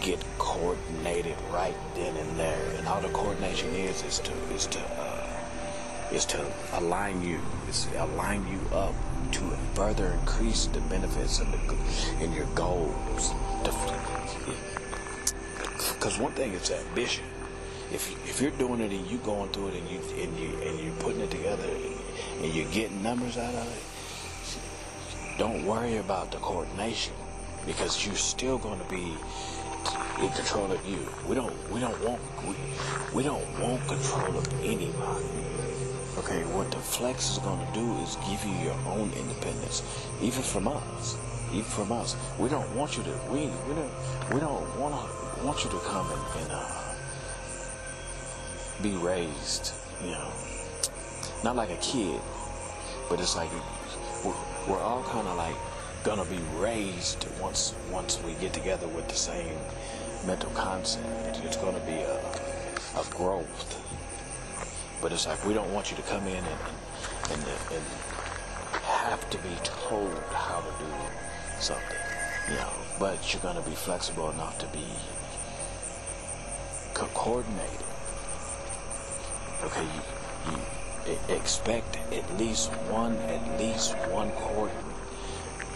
get 0.00 0.24
coordinated 0.38 1.36
right 1.52 1.74
then 1.94 2.16
and 2.16 2.38
there. 2.38 2.64
And 2.78 2.88
all 2.88 3.00
the 3.00 3.08
coordination 3.08 3.68
is 3.74 4.02
is 4.02 4.18
to 4.20 4.32
is 4.54 4.66
to 4.66 4.80
uh, 4.80 5.26
is 6.12 6.24
to 6.26 6.44
align 6.72 7.22
you, 7.22 7.40
is 7.68 7.86
align 7.96 8.46
you 8.48 8.76
up 8.76 8.94
to 9.32 9.40
further 9.74 10.06
increase 10.20 10.66
the 10.66 10.80
benefits 10.80 11.38
and 11.40 11.52
the 11.52 11.76
and 12.20 12.34
your 12.34 12.46
goals. 12.54 13.32
Because 15.94 16.18
one 16.18 16.32
thing 16.32 16.52
is 16.52 16.70
ambition. 16.70 17.24
If 17.92 18.10
if 18.28 18.40
you're 18.40 18.52
doing 18.52 18.80
it 18.80 18.92
and 18.92 19.06
you 19.06 19.18
going 19.18 19.50
through 19.50 19.68
it 19.68 19.74
and 19.74 19.90
you 19.90 20.00
and 20.22 20.38
you 20.38 20.48
and 20.62 20.80
you're 20.80 20.96
putting 20.96 21.20
it 21.20 21.30
together 21.30 21.64
and, 21.64 22.44
and 22.44 22.54
you're 22.54 22.70
getting 22.72 23.02
numbers 23.02 23.36
out 23.36 23.54
of 23.54 23.66
it, 23.66 25.38
don't 25.38 25.66
worry 25.66 25.98
about 25.98 26.30
the 26.30 26.38
coordination 26.38 27.14
because 27.66 28.06
you're 28.06 28.14
still 28.14 28.58
going 28.58 28.78
to 28.78 28.88
be 28.88 29.14
in 30.18 30.28
control 30.30 30.70
of 30.70 30.84
you. 30.86 30.98
We 31.28 31.34
don't 31.34 31.54
we 31.70 31.80
don't 31.80 31.98
want 32.04 32.20
we, 32.46 32.54
we 33.14 33.22
don't 33.22 33.46
want 33.60 33.86
control 33.86 34.36
of 34.36 34.46
anybody. 34.64 35.24
Okay, 36.18 36.42
what 36.52 36.70
the 36.70 36.78
flex 36.78 37.30
is 37.32 37.38
gonna 37.38 37.66
do 37.72 37.96
is 38.02 38.16
give 38.28 38.44
you 38.44 38.54
your 38.64 38.78
own 38.86 39.12
independence, 39.12 39.82
even 40.20 40.42
from 40.42 40.68
us. 40.68 41.16
Even 41.52 41.64
from 41.64 41.92
us. 41.92 42.16
We 42.38 42.48
don't 42.48 42.68
want 42.74 42.96
you 42.96 43.02
to 43.04 43.20
we 43.30 43.46
we 43.68 43.74
don't 43.74 43.92
we 44.34 44.40
don't 44.40 44.78
wanna 44.78 45.00
want 45.44 45.64
you 45.64 45.70
to 45.70 45.78
come 45.80 46.10
and, 46.10 46.42
and 46.42 46.52
uh, 46.52 46.94
be 48.82 48.90
raised, 48.96 49.72
you 50.02 50.10
know. 50.10 50.32
Not 51.42 51.56
like 51.56 51.70
a 51.70 51.76
kid, 51.76 52.20
but 53.08 53.20
it's 53.20 53.36
like 53.36 53.50
we're, 54.24 54.34
we're 54.68 54.80
all 54.80 55.02
kind 55.04 55.26
of 55.26 55.36
like 55.36 55.56
gonna 56.02 56.24
be 56.24 56.40
raised 56.58 57.26
once 57.40 57.74
once 57.90 58.18
we 58.24 58.32
get 58.34 58.52
together 58.52 58.88
with 58.88 59.06
the 59.08 59.14
same 59.14 59.56
mental 60.26 60.50
concept. 60.50 61.40
It's 61.44 61.56
gonna 61.56 61.80
be 61.80 61.92
a 61.92 62.20
a 62.96 63.04
growth. 63.10 63.76
But 65.00 65.12
it's 65.12 65.26
like 65.26 65.44
we 65.44 65.54
don't 65.54 65.72
want 65.72 65.90
you 65.90 65.96
to 65.96 66.02
come 66.02 66.26
in 66.26 66.44
and 66.44 66.60
and, 67.32 67.42
and, 67.72 67.84
have 68.84 69.28
to 69.30 69.38
be 69.38 69.54
told 69.62 70.12
how 70.32 70.60
to 70.60 70.84
do 70.84 70.90
something, 71.58 71.96
you 72.48 72.54
know. 72.54 72.72
But 72.98 73.32
you're 73.32 73.42
gonna 73.42 73.62
be 73.62 73.74
flexible 73.74 74.30
enough 74.30 74.58
to 74.58 74.66
be 74.68 74.84
co- 76.94 77.06
coordinated. 77.14 77.86
Okay, 79.64 79.84
you, 79.84 80.52
you 80.52 81.34
expect 81.34 81.98
at 82.12 82.38
least 82.38 82.70
one, 82.90 83.16
at 83.16 83.58
least 83.58 83.94
one 84.10 84.30
coord- 84.32 84.70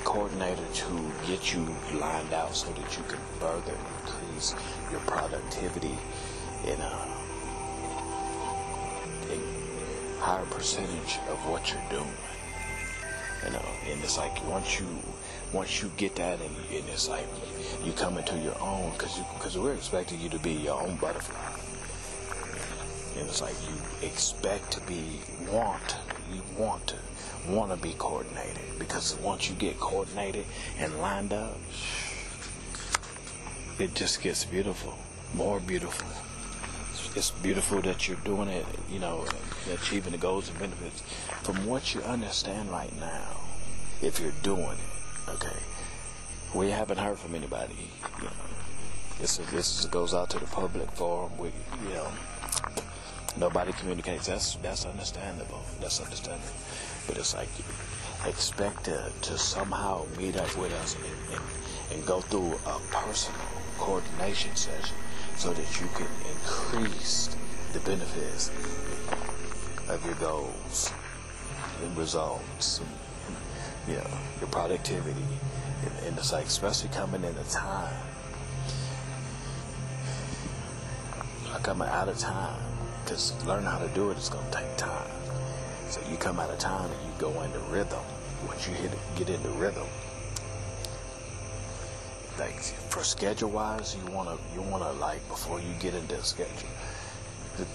coordinator 0.05 0.64
to 0.74 1.12
get 1.26 1.52
you 1.52 1.66
lined 1.94 2.32
out 2.32 2.55
so 2.55 2.70
that 2.72 2.96
you 2.96 3.02
can 3.05 3.18
further 3.40 3.74
increase 4.02 4.55
your 4.90 5.00
productivity 5.00 5.96
in 6.64 6.80
a, 6.80 6.94
a 9.30 10.20
higher 10.20 10.44
percentage 10.46 11.18
of 11.28 11.38
what 11.48 11.70
you're 11.70 11.90
doing. 11.90 12.16
You 13.44 13.50
know, 13.50 13.64
and 13.86 14.02
it's 14.02 14.16
like 14.16 14.46
once 14.48 14.78
you 14.80 14.86
once 15.52 15.82
you 15.82 15.90
get 15.96 16.16
that, 16.16 16.40
and, 16.40 16.57
and 16.72 16.88
it's 16.88 17.09
like 17.09 17.26
you 17.84 17.92
come 17.92 18.16
into 18.16 18.38
your 18.38 18.59
own 18.61 18.92
because 18.92 19.18
because 19.34 19.59
we're 19.59 19.74
expecting 19.74 20.20
you 20.20 20.28
to 20.30 20.38
be 20.38 20.52
your 20.52 20.80
own 20.80 20.96
butterfly. 20.96 21.52
And 23.18 23.28
it's 23.28 23.42
like 23.42 23.55
you 23.68 24.07
expect 24.09 24.72
to 24.72 24.80
be 24.80 25.20
want 25.50 25.96
you 26.32 26.42
want 26.59 26.86
to 26.88 26.96
want 27.49 27.70
to 27.70 27.76
be 27.76 27.95
coordinated 27.95 28.62
because 28.78 29.16
once 29.18 29.49
you 29.49 29.55
get 29.57 29.78
coordinated 29.78 30.45
and 30.78 30.99
lined 31.01 31.32
up, 31.32 31.59
it 33.78 33.95
just 33.95 34.22
gets 34.22 34.45
beautiful, 34.45 34.95
more 35.34 35.61
beautiful. 35.61 36.09
It's 37.16 37.30
beautiful 37.30 37.80
that 37.82 38.09
you're 38.09 38.16
doing 38.18 38.49
it, 38.49 38.66
you 38.90 38.99
know, 38.99 39.24
achieving 39.72 40.12
the 40.12 40.18
goals 40.18 40.49
and 40.49 40.59
benefits. 40.59 41.03
From 41.42 41.64
what 41.66 41.95
you 41.95 42.01
understand 42.03 42.70
right 42.70 42.92
now, 42.99 43.36
if 44.03 44.18
you're 44.18 44.32
doing 44.42 44.62
it, 44.62 45.30
okay, 45.30 45.57
we 46.55 46.70
haven't 46.70 46.99
heard 46.99 47.18
from 47.18 47.34
anybody. 47.34 47.90
You 48.18 48.24
know, 48.24 48.30
this 49.20 49.38
is, 49.38 49.51
this 49.51 49.80
is, 49.80 49.86
goes 49.86 50.12
out 50.12 50.30
to 50.30 50.38
the 50.38 50.47
public 50.47 50.90
forum. 50.92 51.36
We, 51.38 51.49
you 51.49 51.95
know, 51.95 52.09
nobody 53.38 53.72
communicates. 53.72 54.26
That's 54.26 54.57
that's 54.57 54.84
understandable. 54.84 55.62
That's 55.80 56.01
understandable. 56.01 56.55
But 57.07 57.18
it's 57.18 57.34
like 57.34 57.48
you 57.59 57.64
expect 58.28 58.84
to, 58.84 59.11
to 59.22 59.38
somehow 59.38 60.07
meet 60.16 60.36
up 60.36 60.57
with 60.57 60.72
us 60.74 60.96
and, 60.96 61.36
and, 61.36 61.42
and 61.92 62.07
go 62.07 62.20
through 62.20 62.55
a 62.66 62.78
personal 62.90 63.40
coordination 63.78 64.55
session 64.57 64.96
so 65.36 65.52
that 65.52 65.80
you 65.80 65.86
can 65.94 66.09
increase 66.30 67.36
the 67.72 67.80
benefits 67.80 68.50
of 69.88 70.02
your 70.05 70.14
goals 70.14 70.92
and 71.82 71.96
results 71.96 72.80
and, 72.80 72.88
you 73.88 73.94
know, 74.02 74.18
your 74.40 74.48
productivity. 74.48 75.26
And, 75.82 76.07
and 76.07 76.18
it's 76.18 76.32
like, 76.32 76.46
especially 76.46 76.88
coming 76.90 77.24
in 77.24 77.36
a 77.36 77.44
time, 77.44 77.92
coming 81.64 81.88
out 81.88 82.09
of 82.11 82.18
time, 82.18 82.61
because 83.02 83.32
learning 83.46 83.64
how 83.64 83.78
to 83.78 83.88
do 83.94 84.11
it 84.11 84.18
is 84.18 84.28
going 84.28 84.44
to 84.50 84.59
take 84.59 84.76
time. 84.76 85.24
So 85.95 86.01
you 86.11 86.16
come 86.16 86.40
out 86.40 86.51
of 86.51 86.59
time 86.59 86.90
and 86.90 87.01
you 87.07 87.12
go 87.20 87.30
into 87.42 87.61
rhythm. 87.70 88.01
Once 88.49 88.66
you 88.66 88.74
hit, 88.74 88.90
get 89.14 89.30
into 89.30 89.49
rhythm, 89.51 89.86
like 92.36 92.59
for 92.90 93.05
schedule 93.05 93.51
wise, 93.51 93.95
you 93.95 94.12
wanna 94.12 94.36
you 94.57 94.62
wanna 94.62 94.90
like 94.95 95.20
before 95.28 95.61
you 95.61 95.72
get 95.78 95.95
into 95.95 96.20
schedule, 96.24 96.68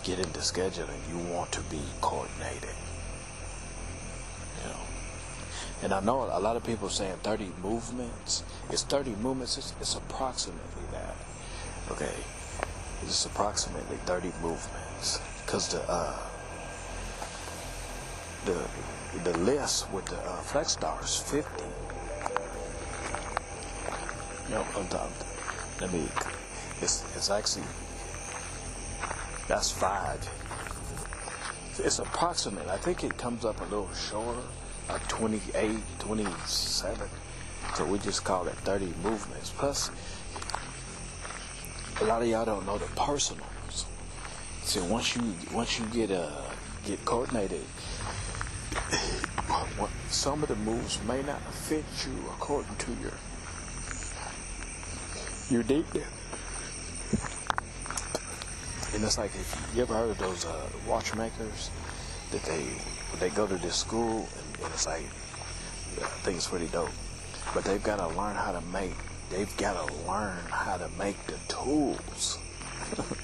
get 0.04 0.20
into 0.20 0.42
scheduling, 0.42 1.00
you 1.10 1.34
want 1.34 1.50
to 1.54 1.62
be 1.72 1.80
coordinated. 2.02 2.76
You 4.58 4.70
know, 4.70 4.80
and 5.84 5.94
I 5.94 6.02
know 6.02 6.24
a 6.30 6.42
lot 6.42 6.58
of 6.58 6.66
people 6.66 6.90
saying 6.90 7.16
30 7.24 7.50
movements. 7.64 8.44
It's 8.70 8.84
30 8.84 9.12
movements. 9.12 9.58
It's, 9.58 9.74
it's 9.80 9.96
approximately 9.96 10.84
that. 10.92 11.16
Okay, 11.90 12.16
it's 13.04 13.26
approximately 13.26 13.96
30 14.06 14.34
movements 14.42 15.22
because 15.46 15.70
the 15.70 15.90
uh, 15.90 16.29
the 18.46 18.60
the 19.24 19.38
list 19.40 19.92
with 19.92 20.06
the 20.06 20.18
uh, 20.18 20.38
flex 20.38 20.74
stars 20.74 21.18
50. 21.18 21.64
No, 24.50 24.66
on 24.76 24.88
top. 24.88 25.12
Let 25.82 25.92
me. 25.94 26.08
It's 26.82 27.04
it's 27.16 27.30
actually 27.30 27.66
that's 29.48 29.72
five. 29.72 30.20
It's 31.80 32.00
approximate. 32.00 32.68
I 32.68 32.78
think 32.78 33.04
it 33.04 33.18
comes 33.18 33.46
up 33.46 33.60
a 33.62 33.64
little 33.64 33.90
shorter, 33.94 34.42
like 34.90 35.08
28, 35.08 35.80
27. 35.98 37.08
So 37.76 37.86
we 37.86 37.98
just 38.00 38.24
call 38.24 38.48
it 38.48 38.54
30 38.58 38.94
movements. 39.04 39.52
Plus, 39.58 39.90
a 42.02 42.04
lot 42.04 42.22
of 42.22 42.28
y'all 42.28 42.46
don't 42.46 42.66
know 42.66 42.78
the 42.78 42.86
personals. 42.96 43.86
See, 44.64 44.82
once 44.82 45.16
you 45.16 45.24
once 45.52 45.80
you 45.80 45.86
get 45.88 46.12
uh 46.12 46.30
get 46.86 47.04
coordinated, 47.06 47.64
some 50.10 50.44
of 50.44 50.50
the 50.50 50.56
moves 50.58 51.00
may 51.08 51.22
not 51.24 51.42
fit 51.54 51.86
you 52.06 52.14
according 52.30 52.76
to 52.76 52.92
your 53.02 53.14
your 55.50 55.64
deepness. 55.64 56.06
And 58.94 59.04
it's 59.04 59.18
like 59.18 59.32
if 59.36 59.72
you 59.74 59.82
ever 59.84 59.94
heard 59.94 60.10
of 60.10 60.18
those 60.18 60.46
uh, 60.46 60.68
watchmakers 60.88 61.72
that 62.32 62.44
they 62.44 62.66
they 63.20 63.30
go 63.30 63.48
to 63.48 63.56
this 63.58 63.76
school 63.76 64.28
and, 64.38 64.64
and 64.64 64.74
it's 64.74 64.86
like 64.86 65.06
I 66.02 66.10
think 66.24 66.38
it's 66.38 66.48
pretty 66.48 66.68
dope. 66.68 66.90
But 67.54 67.64
they've 67.64 67.84
got 67.84 67.98
to 67.98 68.08
learn 68.18 68.36
how 68.36 68.52
to 68.52 68.62
make. 68.62 68.94
They've 69.30 69.56
got 69.58 69.88
to 69.88 69.94
learn 70.08 70.40
how 70.50 70.78
to 70.78 70.90
make 70.98 71.18
the 71.28 71.38
tools. 71.48 72.38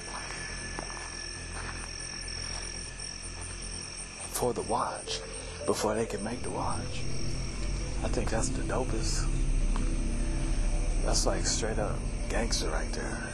for 4.36 4.54
the 4.54 4.62
watch 4.64 5.22
before 5.66 5.96
they 5.96 6.06
can 6.06 6.24
make 6.24 6.42
the 6.44 6.50
watch. 6.50 7.02
I 8.04 8.08
think 8.08 8.30
that's 8.30 8.50
the 8.50 8.62
dopest. 8.64 9.28
That's 11.04 11.26
like 11.26 11.46
straight 11.46 11.80
up 11.80 11.96
gangster 12.30 12.70
right 12.70 12.92
there. 12.92 13.30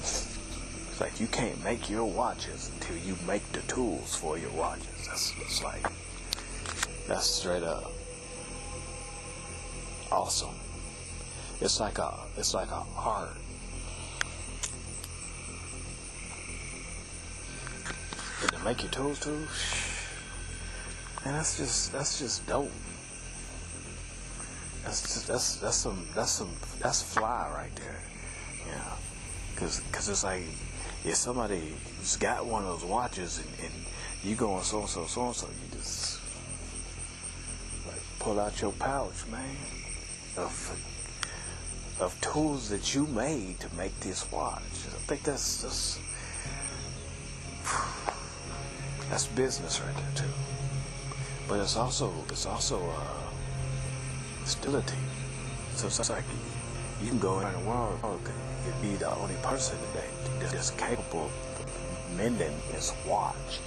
It's 0.00 1.00
like 1.00 1.20
you 1.20 1.26
can't 1.28 1.62
make 1.62 1.88
your 1.88 2.04
watches 2.04 2.70
until 2.74 2.96
you 2.98 3.16
make 3.26 3.50
the 3.52 3.60
tools 3.62 4.16
for 4.16 4.38
your 4.38 4.50
watches. 4.50 5.06
That's, 5.06 5.32
that's 5.38 5.62
like 5.62 5.86
that's 7.06 7.26
straight 7.26 7.62
up 7.62 7.90
awesome. 10.10 10.54
It's 11.60 11.80
like 11.80 11.98
a 11.98 12.14
it's 12.36 12.54
like 12.54 12.70
a 12.70 12.82
art. 12.96 13.30
And 18.42 18.52
to 18.52 18.58
make 18.64 18.82
your 18.82 18.92
tools 18.92 19.18
too, 19.20 19.46
man, 21.24 21.34
that's 21.34 21.56
just 21.56 21.92
that's 21.92 22.18
just 22.18 22.46
dope. 22.46 22.70
That's 24.84 25.02
just 25.02 25.26
that's 25.26 25.56
that's 25.56 25.76
some 25.76 26.06
that's 26.14 26.30
some 26.30 26.50
that's 26.80 27.02
fly 27.02 27.50
right 27.54 27.74
there. 27.76 28.00
Yeah, 28.66 28.96
cause 29.56 29.82
cause 29.92 30.08
it's 30.08 30.24
like 30.24 30.42
if 31.04 31.14
somebody's 31.14 32.16
got 32.18 32.46
one 32.46 32.64
of 32.64 32.80
those 32.80 32.88
watches 32.88 33.38
and, 33.38 33.48
and 33.64 33.84
you 34.22 34.34
go 34.34 34.52
on 34.54 34.62
so 34.62 34.80
and 34.80 34.88
so 34.88 35.06
so 35.06 35.26
and 35.26 35.36
so, 35.36 35.46
you 35.46 35.76
just 35.78 36.20
like 37.86 38.00
pull 38.18 38.38
out 38.40 38.60
your 38.60 38.72
pouch, 38.72 39.26
man, 39.30 39.56
of 40.36 40.50
of 42.00 42.18
tools 42.20 42.68
that 42.70 42.94
you 42.94 43.06
made 43.06 43.58
to 43.60 43.74
make 43.74 43.98
this 44.00 44.30
watch. 44.30 44.62
I 44.62 45.00
think 45.06 45.22
that's 45.24 45.62
that's 45.62 45.98
that's 49.10 49.26
business 49.26 49.80
right 49.80 49.96
there 49.96 50.24
too. 50.24 50.57
But 51.48 51.60
it's 51.60 51.76
also 51.76 52.12
it's 52.28 52.44
also 52.44 52.78
uh, 52.90 54.44
stability. 54.44 54.98
So 55.74 55.86
it's 55.86 56.10
like 56.10 56.24
you 57.00 57.08
can 57.08 57.18
go 57.18 57.38
around 57.38 57.54
the 57.54 57.68
world 57.68 57.98
and 58.02 58.82
be 58.82 58.96
the 58.96 59.10
only 59.14 59.34
person 59.42 59.78
that 59.94 60.50
that's 60.52 60.70
capable 60.72 61.30
of 61.58 62.16
mending 62.16 62.54
this 62.70 62.92
watch. 63.06 63.60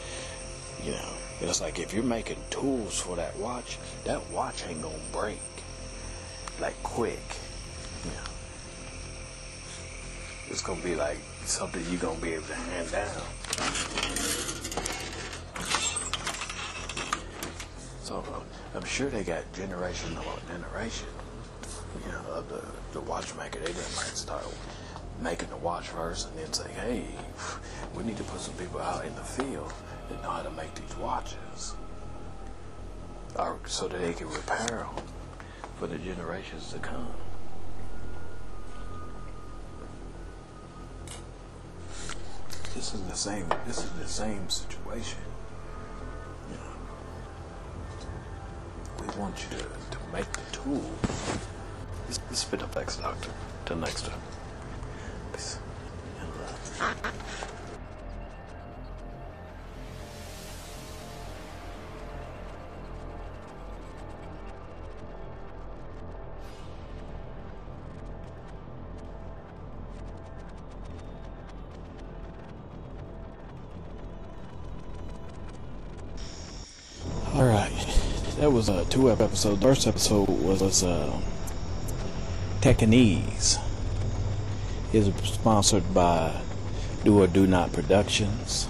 You 0.84 0.92
know, 0.92 1.10
it's 1.42 1.60
like 1.62 1.80
if 1.80 1.94
you're 1.94 2.04
making 2.04 2.38
tools 2.50 3.00
for 3.00 3.16
that 3.16 3.36
watch, 3.38 3.78
that 4.04 4.22
watch 4.30 4.64
ain't 4.68 4.82
gonna 4.82 4.96
break 5.12 5.40
like 6.60 6.82
quick. 6.84 7.24
You 8.06 8.12
know, 8.12 8.30
it's 10.50 10.62
gonna 10.62 10.82
be 10.82 10.96
like 10.96 11.18
something 11.46 11.84
you're 11.90 12.00
gonna 12.00 12.20
be 12.20 12.34
able 12.34 12.48
to 12.48 12.56
hand 12.56 12.92
down. 12.92 13.24
I'm 18.76 18.84
sure 18.86 19.10
they 19.10 19.24
got 19.24 19.52
generation 19.54 20.12
upon 20.18 20.40
generation, 20.48 21.08
you 22.06 22.12
know, 22.12 22.34
of 22.34 22.50
the, 22.50 22.62
the 22.92 23.00
watchmaker. 23.02 23.60
They 23.60 23.68
didn't 23.68 23.96
like 23.96 24.08
start 24.08 24.46
making 25.22 25.50
the 25.50 25.58
watch 25.58 25.88
first 25.90 26.30
and 26.30 26.40
then 26.40 26.52
say, 26.52 26.70
hey, 26.72 27.06
We 27.96 28.04
need 28.04 28.18
to 28.18 28.24
put 28.24 28.40
some 28.42 28.54
people 28.56 28.80
out 28.80 29.06
in 29.06 29.14
the 29.16 29.22
field 29.22 29.72
that 30.10 30.22
know 30.24 30.30
how 30.30 30.42
to 30.42 30.52
make 30.52 30.74
these 30.76 30.96
watches, 30.98 31.76
or 33.36 33.60
so 33.66 33.88
that 33.88 34.00
they 34.02 34.14
can 34.14 34.28
repair 34.28 34.68
them 34.68 35.06
for 35.78 35.88
the 35.88 35.98
generations 35.98 36.72
to 36.74 36.80
come. 36.80 37.08
This 42.76 42.94
is 42.94 43.02
the 43.04 43.16
same. 43.16 43.46
This 43.68 43.84
is 43.84 43.92
the 43.92 44.08
same 44.08 44.50
situation. 44.50 45.20
Want 49.32 49.48
you 49.50 49.58
to, 49.58 49.64
to 49.64 49.98
make 50.12 50.32
the 50.34 50.52
tool. 50.52 50.84
Been 52.50 52.60
the 52.60 52.68
Flex 52.68 52.98
Doctor. 52.98 53.30
Till 53.66 53.78
next 53.78 54.06
time. 54.06 54.20
Peace. 55.32 55.58
Was 78.62 78.70
uh, 78.70 78.86
two 78.92 79.10
episodes. 79.10 79.60
The 79.60 79.66
first 79.66 79.88
episode 79.88 80.30
was, 80.30 80.62
was 80.62 80.84
uh, 80.84 81.20
Techinees. 82.62 83.60
Is 84.94 85.12
sponsored 85.24 85.94
by 85.96 86.40
Do 87.04 87.24
or 87.24 87.28
Do 87.28 87.48
Not 87.48 87.74
Productions. 87.74 88.68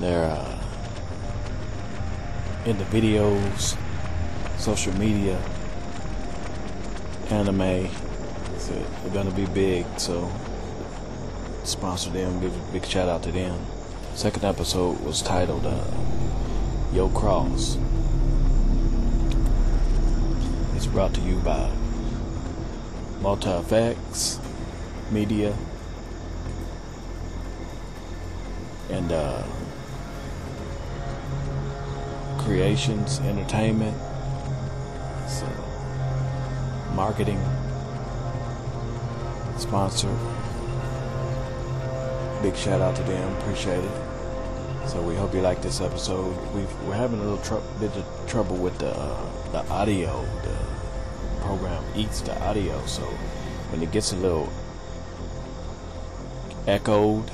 They're 0.00 0.24
uh, 0.24 0.58
in 2.64 2.78
the 2.78 2.84
videos, 2.84 3.78
social 4.58 4.92
media, 4.94 5.40
anime. 7.30 7.58
They're 7.58 9.14
gonna 9.14 9.30
be 9.30 9.46
big, 9.46 9.86
so 9.98 10.28
sponsor 11.62 12.10
them. 12.10 12.40
Give 12.40 12.52
a 12.52 12.72
big 12.72 12.84
shout 12.86 13.08
out 13.08 13.22
to 13.22 13.30
them. 13.30 13.56
Second 14.16 14.42
episode 14.44 14.98
was 15.04 15.22
titled. 15.22 15.64
Uh, 15.64 15.84
Yo 16.92 17.08
Cross. 17.10 17.78
Brought 20.96 21.12
to 21.12 21.20
you 21.20 21.36
by 21.40 21.70
Multi 23.20 23.50
Effects 23.50 24.40
Media 25.10 25.54
and 28.88 29.12
uh, 29.12 29.42
Creations 32.38 33.20
Entertainment. 33.20 33.94
So, 35.28 35.46
marketing 36.94 37.42
sponsor. 39.58 40.08
Big 42.40 42.56
shout 42.56 42.80
out 42.80 42.96
to 42.96 43.02
them. 43.02 43.36
Appreciate 43.36 43.84
it. 43.84 44.88
So 44.88 45.02
we 45.02 45.14
hope 45.14 45.34
you 45.34 45.42
like 45.42 45.60
this 45.60 45.82
episode. 45.82 46.34
We've, 46.54 46.82
we're 46.84 46.94
having 46.94 47.20
a 47.20 47.22
little 47.22 47.44
tr- 47.44 47.80
bit 47.80 47.94
of 47.94 48.06
trouble 48.26 48.56
with 48.56 48.78
the 48.78 48.96
uh, 48.96 49.52
the 49.52 49.68
audio. 49.68 50.24
Program 51.46 51.84
eats 51.94 52.20
the 52.22 52.36
audio, 52.42 52.84
so 52.86 53.02
when 53.70 53.82
it 53.82 53.92
gets 53.92 54.12
a 54.12 54.16
little 54.16 54.52
echoed, 56.66 57.30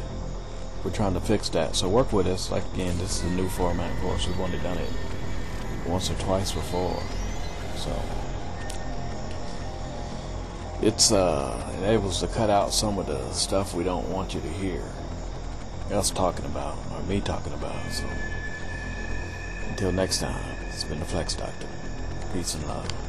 we're 0.84 0.90
trying 0.90 1.14
to 1.14 1.20
fix 1.20 1.48
that. 1.50 1.74
So 1.74 1.88
work 1.88 2.12
with 2.12 2.26
us. 2.26 2.50
Like 2.50 2.64
again, 2.74 2.98
this 2.98 3.18
is 3.18 3.24
a 3.24 3.34
new 3.34 3.48
format 3.48 3.96
for 4.00 4.14
us. 4.14 4.26
We've 4.26 4.38
only 4.38 4.58
done 4.58 4.76
it 4.76 4.90
once 5.86 6.10
or 6.10 6.14
twice 6.14 6.52
before, 6.52 7.02
so 7.76 7.90
it's 10.82 11.10
uh 11.10 11.72
enables 11.78 12.20
to 12.20 12.26
cut 12.26 12.50
out 12.50 12.72
some 12.72 12.98
of 12.98 13.06
the 13.06 13.32
stuff 13.32 13.74
we 13.74 13.84
don't 13.84 14.08
want 14.10 14.34
you 14.34 14.40
to 14.40 14.48
hear 14.48 14.82
us 15.90 16.10
talking 16.10 16.44
about, 16.44 16.76
or 16.92 17.02
me 17.04 17.20
talking 17.20 17.52
about. 17.52 17.90
So, 17.92 18.04
until 19.68 19.92
next 19.92 20.20
time, 20.20 20.44
it's 20.68 20.84
been 20.84 21.00
the 21.00 21.04
Flex 21.04 21.34
Doctor. 21.34 21.66
Peace 22.32 22.54
and 22.54 22.66
love. 22.66 23.01